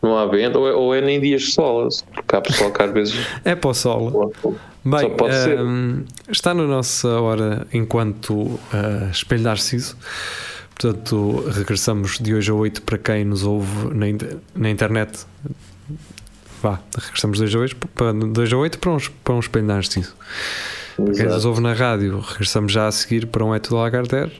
não 0.01 0.17
há 0.17 0.25
vento, 0.27 0.59
ou 0.59 0.67
é, 0.67 0.73
ou 0.73 0.95
é 0.95 1.01
nem 1.01 1.19
dias 1.19 1.41
de 1.41 1.51
sol. 1.51 1.89
Porque 2.13 2.35
há 2.35 2.41
pessoal 2.41 2.71
que 2.71 2.81
às 2.81 2.91
vezes. 2.91 3.27
é 3.43 3.55
para 3.55 3.69
o 3.69 3.73
sol. 3.73 4.31
Bem, 4.85 5.01
Só 5.01 5.09
pode 5.09 5.35
ser. 5.35 5.59
hum, 5.59 6.05
está 6.29 6.53
na 6.53 6.63
nossa 6.63 7.09
hora 7.19 7.67
enquanto 7.73 8.59
ah, 8.71 9.09
espelho 9.11 9.43
Narciso. 9.43 9.97
Portanto, 10.79 11.43
regressamos 11.49 12.19
de 12.19 12.35
hoje 12.35 12.51
a 12.51 12.53
8 12.53 12.83
para 12.83 12.99
quem 12.99 13.25
nos 13.25 13.43
ouve 13.43 13.93
na, 13.95 14.05
na 14.55 14.69
internet. 14.69 15.25
Vá, 16.61 16.79
regressamos 16.95 17.39
de 17.39 17.45
hoje 17.45 17.57
a 17.57 17.59
8 17.61 17.75
para, 17.95 18.13
de 18.13 18.39
hoje 18.39 18.53
a 18.53 18.57
8 18.57 18.79
para 18.79 18.91
um, 18.91 18.97
para 19.23 19.33
um 19.33 19.39
espelho 19.39 19.65
Narciso. 19.65 20.15
Quem 21.15 21.25
nos 21.25 21.45
ouve 21.45 21.61
na 21.61 21.73
rádio, 21.73 22.19
regressamos 22.19 22.71
já 22.71 22.87
a 22.87 22.91
seguir 22.91 23.27
para 23.27 23.45
um 23.45 23.53
É 23.53 23.59
Tudo 23.59 23.75
Lagarter. 23.75 24.31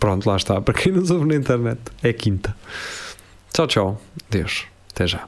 Pronto, 0.00 0.28
lá 0.28 0.36
está. 0.36 0.58
Para 0.62 0.74
quem 0.74 0.92
nos 0.92 1.10
ouve 1.10 1.26
na 1.26 1.36
internet, 1.36 1.80
é 2.02 2.12
quinta. 2.12 2.56
Tchau, 3.52 3.66
tchau. 3.66 4.02
Deus. 4.28 4.64
Até 4.92 5.06
já. 5.06 5.20